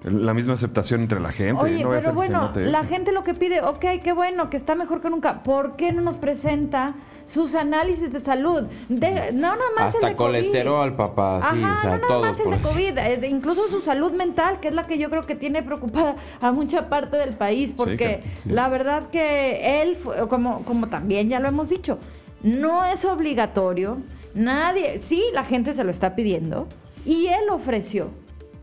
la 0.07 0.33
misma 0.35 0.55
aceptación 0.55 1.01
entre 1.03 1.19
la 1.21 1.31
gente. 1.33 1.61
Oye, 1.62 1.83
no 1.83 1.90
pero 1.90 2.12
bueno, 2.14 2.53
la 2.55 2.81
eso. 2.81 2.88
gente 2.88 3.11
lo 3.12 3.25
que 3.25 3.35
pide, 3.35 3.61
ok, 3.61 3.85
qué 4.03 4.12
bueno, 4.12 4.49
que 4.49 4.57
está 4.57 4.75
mejor 4.77 5.01
que 5.01 5.11
nunca. 5.11 5.42
¿Por 5.42 5.75
qué 5.77 5.92
no 5.92 6.01
nos 6.01 6.16
presenta 6.16 6.95
sus 7.27 7.57
análisis 7.57 8.12
de 8.12 8.21
salud? 8.21 8.64
De, 8.88 9.33
no 9.33 9.49
nada 9.57 9.59
más 9.77 9.95
el 9.95 9.97
Hasta 9.97 10.09
de 10.11 10.16
COVID. 10.16 10.27
colesterol, 10.29 10.95
papá. 10.95 11.40
Sí, 11.53 11.61
Ajá, 11.62 11.79
o 11.79 11.81
sea, 11.83 11.90
no 11.90 11.97
nada 11.97 12.09
todo. 12.09 12.21
más 12.23 12.38
el 12.40 12.51
de 12.51 12.57
eso. 12.57 12.69
COVID, 12.69 12.99
eh, 12.99 13.16
de- 13.16 13.29
incluso 13.29 13.69
su 13.69 13.81
salud 13.81 14.12
mental, 14.12 14.61
que 14.61 14.69
es 14.69 14.75
la 14.75 14.85
que 14.85 14.97
yo 14.97 15.11
creo 15.11 15.23
que 15.23 15.35
tiene 15.35 15.62
preocupada 15.64 16.14
a 16.40 16.53
mucha 16.53 16.88
parte 16.88 17.16
del 17.16 17.35
país, 17.35 17.73
porque 17.77 17.97
claro, 18.23 18.23
sí. 18.45 18.49
la 18.51 18.69
verdad 18.69 19.11
que 19.11 19.83
él, 19.83 19.97
fue- 19.97 20.29
como, 20.29 20.64
como 20.64 20.88
también 20.88 21.29
ya 21.29 21.40
lo 21.40 21.49
hemos 21.49 21.69
dicho, 21.69 21.99
no 22.45 22.85
es 22.85 23.05
obligatorio, 23.05 23.99
nadie, 24.35 25.01
sí, 25.01 25.23
la 25.33 25.42
gente 25.42 25.73
se 25.73 25.83
lo 25.83 25.90
está 25.90 26.14
pidiendo, 26.14 26.69
y 27.05 27.27
él 27.27 27.49
ofreció 27.51 28.11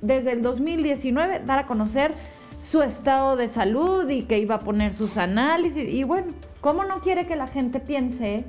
desde 0.03 0.33
el 0.33 0.41
2019 0.43 1.41
dar 1.45 1.57
a 1.59 1.65
conocer 1.65 2.13
su 2.59 2.81
estado 2.81 3.35
de 3.35 3.47
salud 3.47 4.07
y 4.09 4.23
que 4.23 4.37
iba 4.39 4.55
a 4.55 4.59
poner 4.59 4.93
sus 4.93 5.17
análisis, 5.17 5.87
y 5.91 6.03
bueno, 6.03 6.27
¿cómo 6.61 6.83
no 6.85 7.01
quiere 7.01 7.25
que 7.25 7.35
la 7.35 7.47
gente 7.47 7.79
piense 7.79 8.45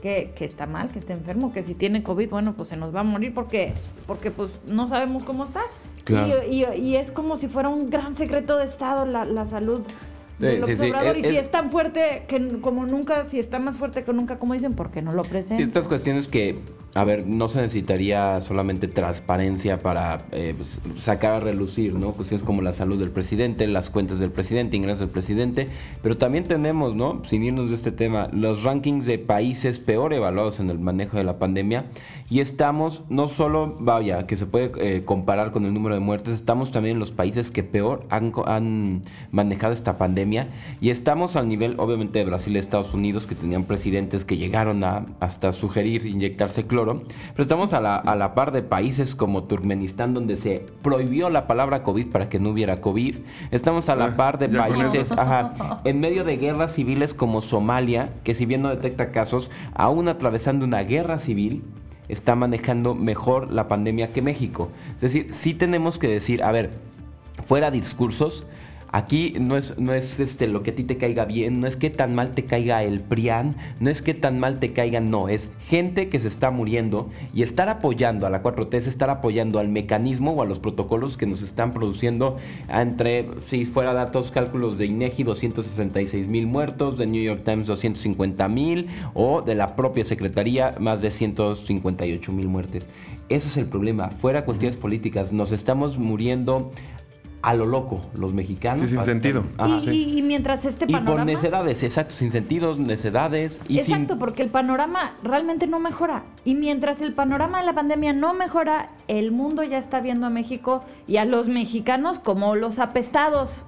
que, 0.00 0.32
que 0.36 0.44
está 0.44 0.66
mal, 0.66 0.90
que 0.90 0.98
está 0.98 1.12
enfermo, 1.14 1.52
que 1.52 1.62
si 1.62 1.74
tiene 1.74 2.02
COVID, 2.02 2.28
bueno, 2.30 2.54
pues 2.56 2.68
se 2.68 2.76
nos 2.76 2.94
va 2.94 3.00
a 3.00 3.04
morir 3.04 3.32
porque, 3.34 3.72
porque 4.06 4.30
pues 4.30 4.52
no 4.66 4.86
sabemos 4.88 5.24
cómo 5.24 5.44
está. 5.44 5.62
Claro. 6.04 6.42
Y, 6.48 6.64
y- 6.64 6.80
y 6.80 6.96
es 6.96 7.10
como 7.10 7.36
si 7.38 7.48
fuera 7.48 7.70
un 7.70 7.88
gran 7.88 8.14
secreto 8.14 8.58
de 8.58 8.64
Estado 8.66 9.06
la, 9.06 9.24
la 9.24 9.46
salud 9.46 9.80
del 10.38 10.62
Sí, 10.64 10.66
sí, 10.72 10.76
sí. 10.76 10.82
observador. 10.82 11.16
Es- 11.16 11.24
y 11.24 11.28
si 11.30 11.36
es- 11.38 11.50
tan 11.50 11.70
fuerte 11.70 12.24
que 12.28 12.60
como 12.60 12.84
nunca, 12.84 13.24
si 13.24 13.38
está 13.38 13.58
más 13.58 13.76
fuerte 13.78 14.04
que 14.04 14.12
nunca, 14.12 14.38
como 14.38 14.52
dicen, 14.52 14.74
¿por 14.74 14.90
qué 14.90 15.00
no 15.00 15.12
lo 15.12 15.22
presentan? 15.22 15.56
Sí, 15.56 15.62
estas 15.62 15.88
cuestiones 15.88 16.28
que, 16.28 16.58
a 16.94 17.04
ver, 17.04 17.26
no 17.26 17.48
se 17.48 17.60
necesitaría 17.60 18.40
solamente 18.40 18.86
transparencia 18.86 19.78
para 19.78 20.26
eh, 20.30 20.54
pues, 20.56 20.78
sacar 21.02 21.32
a 21.32 21.40
relucir, 21.40 21.94
¿no? 21.94 22.12
Cuestiones 22.12 22.46
como 22.46 22.62
la 22.62 22.72
salud 22.72 22.98
del 22.98 23.10
presidente, 23.10 23.66
las 23.66 23.90
cuentas 23.90 24.20
del 24.20 24.30
presidente, 24.30 24.76
ingresos 24.76 25.00
del 25.00 25.08
presidente, 25.08 25.68
pero 26.02 26.16
también 26.16 26.44
tenemos, 26.44 26.94
¿no? 26.94 27.22
Sin 27.24 27.42
irnos 27.42 27.70
de 27.70 27.74
este 27.74 27.90
tema, 27.90 28.28
los 28.32 28.62
rankings 28.62 29.06
de 29.06 29.18
países 29.18 29.80
peor 29.80 30.12
evaluados 30.12 30.60
en 30.60 30.70
el 30.70 30.78
manejo 30.78 31.16
de 31.16 31.24
la 31.24 31.38
pandemia 31.38 31.86
y 32.30 32.40
estamos, 32.40 33.02
no 33.08 33.28
solo, 33.28 33.76
vaya, 33.80 34.26
que 34.26 34.36
se 34.36 34.46
puede 34.46 34.72
eh, 34.78 35.04
comparar 35.04 35.52
con 35.52 35.64
el 35.64 35.74
número 35.74 35.94
de 35.94 36.00
muertes, 36.00 36.34
estamos 36.34 36.70
también 36.70 36.96
en 36.96 37.00
los 37.00 37.12
países 37.12 37.50
que 37.50 37.62
peor 37.62 38.06
han, 38.10 39.02
manejado 39.30 39.72
esta 39.72 39.98
pandemia 39.98 40.48
y 40.80 40.90
estamos 40.90 41.36
al 41.36 41.48
nivel, 41.48 41.74
obviamente, 41.78 42.18
de 42.18 42.24
Brasil 42.24 42.54
y 42.54 42.58
Estados 42.58 42.94
Unidos, 42.94 43.26
que 43.26 43.34
tenían 43.34 43.64
presidentes 43.64 44.24
que 44.24 44.36
llegaron 44.36 44.84
a 44.84 45.06
hasta 45.20 45.52
sugerir 45.52 46.06
inyectarse 46.06 46.66
cloro, 46.66 46.83
pero 46.84 47.42
estamos 47.42 47.72
a 47.72 47.80
la, 47.80 47.96
a 47.96 48.14
la 48.14 48.34
par 48.34 48.52
de 48.52 48.62
países 48.62 49.14
como 49.14 49.44
Turkmenistán, 49.44 50.14
donde 50.14 50.36
se 50.36 50.64
prohibió 50.82 51.30
la 51.30 51.46
palabra 51.46 51.82
COVID 51.82 52.06
para 52.08 52.28
que 52.28 52.38
no 52.38 52.50
hubiera 52.50 52.80
COVID, 52.80 53.16
estamos 53.50 53.88
a 53.88 53.96
la 53.96 54.04
Ah, 54.04 54.16
par 54.16 54.38
de 54.38 54.48
países, 54.48 55.12
ajá, 55.12 55.80
en 55.84 56.00
medio 56.00 56.24
de 56.24 56.36
guerras 56.36 56.74
civiles 56.74 57.14
como 57.14 57.40
Somalia, 57.40 58.10
que 58.22 58.34
si 58.34 58.46
bien 58.46 58.62
no 58.62 58.68
detecta 58.68 59.10
casos, 59.10 59.50
aún 59.74 60.08
atravesando 60.08 60.64
una 60.64 60.82
guerra 60.82 61.18
civil, 61.18 61.64
está 62.08 62.34
manejando 62.34 62.94
mejor 62.94 63.50
la 63.50 63.66
pandemia 63.66 64.12
que 64.12 64.22
México. 64.22 64.70
Es 64.94 65.00
decir, 65.00 65.28
sí 65.32 65.54
tenemos 65.54 65.98
que 65.98 66.08
decir, 66.08 66.42
a 66.42 66.52
ver, 66.52 66.70
fuera 67.46 67.70
discursos, 67.70 68.46
Aquí 68.94 69.34
no 69.40 69.56
es, 69.56 69.76
no 69.76 69.92
es 69.92 70.20
este, 70.20 70.46
lo 70.46 70.62
que 70.62 70.70
a 70.70 70.74
ti 70.76 70.84
te 70.84 70.96
caiga 70.96 71.24
bien, 71.24 71.58
no 71.60 71.66
es 71.66 71.76
que 71.76 71.90
tan 71.90 72.14
mal 72.14 72.32
te 72.32 72.44
caiga 72.44 72.84
el 72.84 73.00
PRIAN, 73.00 73.56
no 73.80 73.90
es 73.90 74.02
que 74.02 74.14
tan 74.14 74.38
mal 74.38 74.60
te 74.60 74.72
caiga, 74.72 75.00
no, 75.00 75.28
es 75.28 75.50
gente 75.66 76.08
que 76.08 76.20
se 76.20 76.28
está 76.28 76.52
muriendo 76.52 77.10
y 77.34 77.42
estar 77.42 77.68
apoyando 77.68 78.24
a 78.24 78.30
la 78.30 78.40
4T 78.40 78.72
es 78.74 78.86
estar 78.86 79.10
apoyando 79.10 79.58
al 79.58 79.68
mecanismo 79.68 80.30
o 80.34 80.42
a 80.42 80.46
los 80.46 80.60
protocolos 80.60 81.16
que 81.16 81.26
nos 81.26 81.42
están 81.42 81.72
produciendo 81.72 82.36
entre, 82.68 83.26
si 83.48 83.64
fuera 83.64 83.94
datos, 83.94 84.30
cálculos 84.30 84.78
de 84.78 84.86
INEGI, 84.86 85.24
266 85.24 86.28
mil 86.28 86.46
muertos, 86.46 86.96
de 86.96 87.08
New 87.08 87.20
York 87.20 87.42
Times 87.44 87.66
250 87.66 88.46
mil 88.46 88.86
o 89.12 89.42
de 89.42 89.56
la 89.56 89.74
propia 89.74 90.04
Secretaría 90.04 90.76
más 90.78 91.02
de 91.02 91.10
158 91.10 92.30
mil 92.30 92.46
muertes. 92.46 92.86
Eso 93.28 93.48
es 93.48 93.56
el 93.56 93.66
problema, 93.66 94.10
fuera 94.10 94.44
cuestiones 94.44 94.76
políticas, 94.76 95.32
nos 95.32 95.50
estamos 95.50 95.98
muriendo 95.98 96.70
a 97.44 97.54
lo 97.54 97.66
loco 97.66 98.00
los 98.14 98.32
mexicanos. 98.32 98.88
Sí, 98.88 98.96
sin 98.96 99.04
sentido. 99.04 99.44
y, 99.92 100.22
mientras 100.22 100.64
este 100.64 100.86
panorama... 100.86 101.10
Y 101.10 101.14
por 101.14 101.26
necedades, 101.26 101.82
exacto, 101.82 102.14
sin 102.14 102.32
sentidos, 102.32 102.78
necedades. 102.78 103.60
Y 103.68 103.78
exacto, 103.78 104.18
porque 104.18 104.42
el 104.42 104.48
panorama 104.48 105.14
realmente 105.22 105.66
no 105.66 105.78
mejora. 105.78 106.24
Y 106.44 106.54
mientras 106.54 107.02
el 107.02 107.12
panorama 107.12 107.60
de 107.60 107.66
la 107.66 107.74
pandemia 107.74 108.12
no 108.12 108.32
mejora, 108.32 108.90
el 109.08 109.30
mundo 109.30 109.62
ya 109.62 109.78
está 109.78 110.00
viendo 110.00 110.26
a 110.26 110.30
México 110.30 110.82
y 111.06 111.18
a 111.18 111.24
los 111.24 111.48
mexicanos 111.48 112.18
como 112.18 112.54
los 112.56 112.78
apestados 112.78 113.64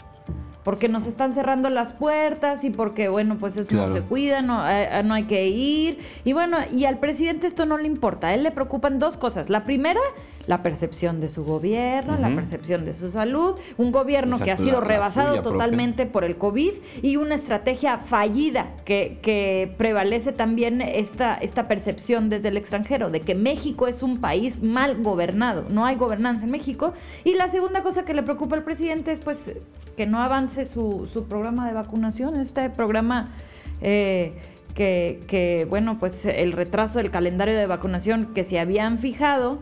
porque 0.67 0.89
nos 0.89 1.07
están 1.07 1.33
cerrando 1.33 1.71
las 1.71 1.93
puertas 1.93 2.65
y 2.65 2.71
porque, 2.71 3.09
bueno, 3.09 3.37
pues 3.39 3.57
esto 3.57 3.77
no 3.77 3.89
se 3.93 4.03
cuida, 4.03 4.43
no, 4.43 4.69
eh, 4.69 5.01
no 5.05 5.15
hay 5.15 5.23
que 5.23 5.47
ir. 5.47 6.01
Y 6.25 6.33
bueno, 6.33 6.57
y 6.75 6.87
al 6.87 6.99
presidente 6.99 7.47
esto 7.47 7.67
no 7.67 7.79
le 7.79 7.87
importa, 7.87 8.27
a 8.27 8.35
él 8.35 8.43
le 8.43 8.51
preocupan 8.51 8.99
dos 8.99 9.17
cosas. 9.17 9.49
La 9.49 9.65
primera, 9.65 10.01
la 10.47 10.63
percepción 10.63 11.21
de 11.21 11.29
su 11.29 11.45
gobierno, 11.45 12.17
la 12.19 12.35
percepción 12.35 12.85
de 12.85 12.95
su 12.95 13.11
salud, 13.11 13.57
un 13.77 13.93
gobierno 13.93 14.39
que 14.39 14.53
ha 14.53 14.57
sido 14.57 14.81
rebasado 14.81 15.43
totalmente 15.43 16.07
por 16.07 16.25
el 16.25 16.37
COVID 16.37 16.73
y 17.03 17.17
una 17.17 17.35
estrategia 17.35 17.99
fallida 17.99 18.75
que, 18.85 19.19
que, 19.23 19.75
prevalece 19.77 20.33
también 20.33 20.81
esta, 20.81 21.35
esta 21.35 21.69
percepción 21.69 22.29
desde 22.29 22.49
el 22.49 22.57
extranjero, 22.57 23.11
de 23.11 23.21
que 23.21 23.35
México 23.35 23.87
es 23.87 24.03
un 24.03 24.19
país 24.19 24.63
mal 24.63 25.03
gobernado, 25.03 25.67
no 25.69 25.85
hay 25.85 25.97
gobernanza 25.97 26.45
en 26.45 26.51
México. 26.51 26.93
Y 27.25 27.35
la 27.35 27.49
segunda 27.49 27.83
cosa 27.83 28.05
que 28.05 28.15
le 28.15 28.23
preocupa 28.23 28.57
al 28.57 28.65
presidente 28.65 29.13
es 29.13 29.21
pues 29.21 29.57
que 29.97 30.07
no 30.07 30.21
avance 30.23 30.65
su, 30.65 31.09
su 31.13 31.25
programa 31.25 31.67
de 31.67 31.75
vacunación, 31.75 32.39
este 32.39 32.71
programa 32.71 33.33
eh, 33.81 34.35
que, 34.75 35.23
que, 35.27 35.67
bueno, 35.69 35.99
pues 35.99 36.27
el 36.27 36.53
retraso 36.53 36.99
del 36.99 37.11
calendario 37.11 37.57
de 37.57 37.67
vacunación 37.67 38.27
que 38.35 38.45
se 38.45 38.61
habían 38.61 38.99
fijado, 38.99 39.59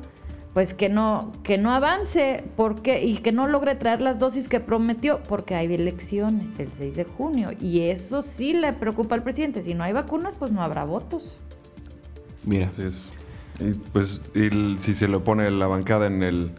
pues 0.54 0.72
que 0.72 0.88
no, 0.88 1.32
que 1.42 1.58
no 1.58 1.72
avance 1.72 2.44
porque, 2.56 3.04
y 3.04 3.18
que 3.18 3.32
no 3.32 3.48
logre 3.48 3.74
traer 3.74 4.00
las 4.00 4.20
dosis 4.20 4.48
que 4.48 4.60
prometió, 4.60 5.20
porque 5.28 5.56
hay 5.56 5.74
elecciones 5.74 6.58
el 6.60 6.70
6 6.70 6.94
de 6.94 7.04
junio. 7.04 7.50
Y 7.60 7.80
eso 7.80 8.22
sí 8.22 8.54
le 8.54 8.72
preocupa 8.72 9.16
al 9.16 9.24
presidente. 9.24 9.62
Si 9.62 9.74
no 9.74 9.82
hay 9.82 9.92
vacunas, 9.92 10.36
pues 10.36 10.52
no 10.52 10.62
habrá 10.62 10.84
votos. 10.84 11.36
Mira. 12.44 12.68
Así 12.68 12.82
es. 12.82 13.02
Y 13.58 13.72
pues 13.92 14.22
si 14.78 14.94
se 14.94 15.08
lo 15.08 15.24
pone 15.24 15.50
la 15.50 15.66
bancada 15.66 16.06
en 16.06 16.22
el 16.22 16.52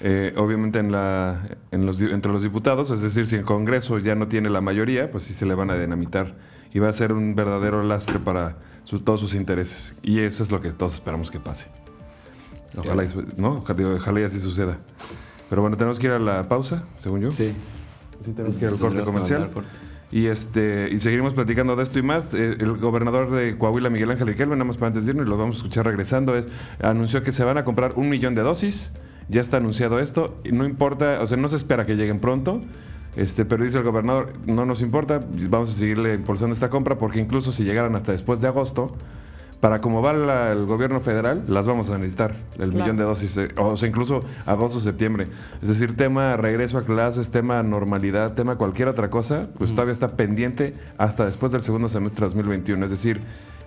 eh, 0.00 0.32
obviamente 0.36 0.78
en 0.78 0.92
la, 0.92 1.48
en 1.72 1.84
los, 1.84 2.00
entre 2.00 2.32
los 2.32 2.42
diputados, 2.42 2.90
es 2.90 3.02
decir, 3.02 3.26
si 3.26 3.36
el 3.36 3.44
Congreso 3.44 3.98
ya 3.98 4.14
no 4.14 4.28
tiene 4.28 4.48
la 4.48 4.60
mayoría, 4.60 5.10
pues 5.10 5.24
sí 5.24 5.34
se 5.34 5.44
le 5.44 5.54
van 5.54 5.70
a 5.70 5.76
dinamitar 5.76 6.36
y 6.72 6.78
va 6.78 6.88
a 6.88 6.92
ser 6.92 7.12
un 7.12 7.34
verdadero 7.34 7.82
lastre 7.82 8.18
para 8.18 8.58
todos 9.04 9.20
sus 9.20 9.34
intereses. 9.34 9.96
Y 10.02 10.20
eso 10.20 10.42
es 10.42 10.50
lo 10.50 10.60
que 10.60 10.70
todos 10.70 10.94
esperamos 10.94 11.30
que 11.30 11.40
pase. 11.40 11.68
Ojalá, 12.76 13.04
¿no? 13.36 13.64
Ojalá 13.66 14.20
y 14.20 14.24
así 14.24 14.40
suceda. 14.40 14.78
Pero 15.48 15.62
bueno, 15.62 15.76
tenemos 15.76 15.98
que 15.98 16.06
ir 16.06 16.12
a 16.12 16.18
la 16.18 16.48
pausa, 16.48 16.84
según 16.98 17.20
yo. 17.20 17.30
Sí. 17.30 17.54
Sí, 18.24 18.32
tenemos 18.32 18.56
que 18.56 18.64
ir 18.64 18.70
al 18.70 18.78
corte 18.78 19.02
comercial. 19.02 19.50
Y, 20.10 20.26
este, 20.26 20.88
y 20.90 20.98
seguiremos 20.98 21.34
platicando 21.34 21.76
de 21.76 21.82
esto 21.82 21.98
y 21.98 22.02
más. 22.02 22.32
Eh, 22.34 22.56
el 22.58 22.76
gobernador 22.78 23.30
de 23.30 23.56
Coahuila, 23.56 23.90
Miguel 23.90 24.10
Ángel 24.10 24.26
Riquelme, 24.26 24.56
nada 24.56 24.64
más 24.64 24.76
para 24.76 24.88
antes 24.88 25.04
de 25.04 25.10
irnos, 25.10 25.26
y 25.26 25.28
lo 25.28 25.36
vamos 25.36 25.56
a 25.56 25.58
escuchar 25.58 25.86
regresando, 25.86 26.36
es, 26.36 26.46
anunció 26.82 27.22
que 27.22 27.32
se 27.32 27.44
van 27.44 27.58
a 27.58 27.64
comprar 27.64 27.92
un 27.96 28.08
millón 28.08 28.34
de 28.34 28.42
dosis 28.42 28.92
ya 29.28 29.40
está 29.40 29.58
anunciado 29.58 30.00
esto, 30.00 30.38
no 30.50 30.64
importa, 30.64 31.20
o 31.20 31.26
sea, 31.26 31.36
no 31.36 31.48
se 31.48 31.56
espera 31.56 31.86
que 31.86 31.96
lleguen 31.96 32.20
pronto. 32.20 32.60
Este, 33.16 33.44
pero 33.44 33.64
dice 33.64 33.78
el 33.78 33.84
gobernador, 33.84 34.32
no 34.46 34.64
nos 34.64 34.80
importa, 34.80 35.20
vamos 35.50 35.70
a 35.70 35.72
seguirle 35.72 36.14
impulsando 36.14 36.54
esta 36.54 36.70
compra 36.70 36.98
porque 36.98 37.18
incluso 37.18 37.50
si 37.50 37.64
llegaran 37.64 37.96
hasta 37.96 38.12
después 38.12 38.40
de 38.40 38.46
agosto, 38.46 38.94
para 39.60 39.80
como 39.80 40.02
va 40.02 40.52
el 40.52 40.66
gobierno 40.66 41.00
federal, 41.00 41.44
las 41.48 41.66
vamos 41.66 41.90
a 41.90 41.98
necesitar, 41.98 42.36
el 42.58 42.72
millón 42.72 42.96
de 42.96 43.04
dosis, 43.04 43.36
eh, 43.36 43.48
o 43.56 43.76
sea, 43.76 43.88
incluso 43.88 44.22
agosto, 44.46 44.78
septiembre. 44.78 45.26
Es 45.60 45.68
decir, 45.68 45.96
tema 45.96 46.36
regreso 46.36 46.78
a 46.78 46.82
clases, 46.82 47.30
tema 47.30 47.62
normalidad, 47.62 48.34
tema 48.34 48.56
cualquier 48.56 48.88
otra 48.88 49.10
cosa, 49.10 49.48
pues 49.58 49.72
todavía 49.72 49.92
está 49.92 50.08
pendiente 50.16 50.74
hasta 50.96 51.24
después 51.26 51.50
del 51.52 51.62
segundo 51.62 51.88
semestre 51.88 52.20
de 52.20 52.26
2021. 52.26 52.84
Es 52.84 52.90
decir, 52.90 53.20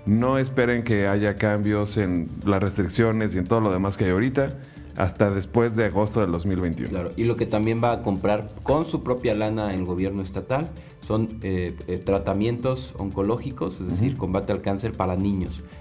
no 0.05 0.37
esperen 0.37 0.83
que 0.83 1.07
haya 1.07 1.35
cambios 1.35 1.97
en 1.97 2.29
las 2.45 2.61
restricciones 2.61 3.35
y 3.35 3.39
en 3.39 3.45
todo 3.45 3.59
lo 3.59 3.71
demás 3.71 3.97
que 3.97 4.05
hay 4.05 4.11
ahorita 4.11 4.53
hasta 4.95 5.31
después 5.31 5.75
de 5.75 5.85
agosto 5.85 6.21
del 6.21 6.31
2021. 6.31 6.89
Claro, 6.89 7.11
y 7.15 7.23
lo 7.23 7.35
que 7.35 7.45
también 7.45 7.81
va 7.83 7.91
a 7.91 8.01
comprar 8.01 8.49
con 8.63 8.85
su 8.85 9.03
propia 9.03 9.33
lana 9.35 9.73
el 9.73 9.85
gobierno 9.85 10.21
estatal 10.21 10.69
son 11.05 11.39
eh, 11.41 11.75
eh, 11.87 11.97
tratamientos 11.97 12.93
oncológicos, 12.97 13.79
es 13.79 13.87
decir, 13.87 14.17
combate 14.17 14.53
al 14.53 14.61
cáncer 14.61 14.91
para 14.93 15.15
niños, 15.15 15.63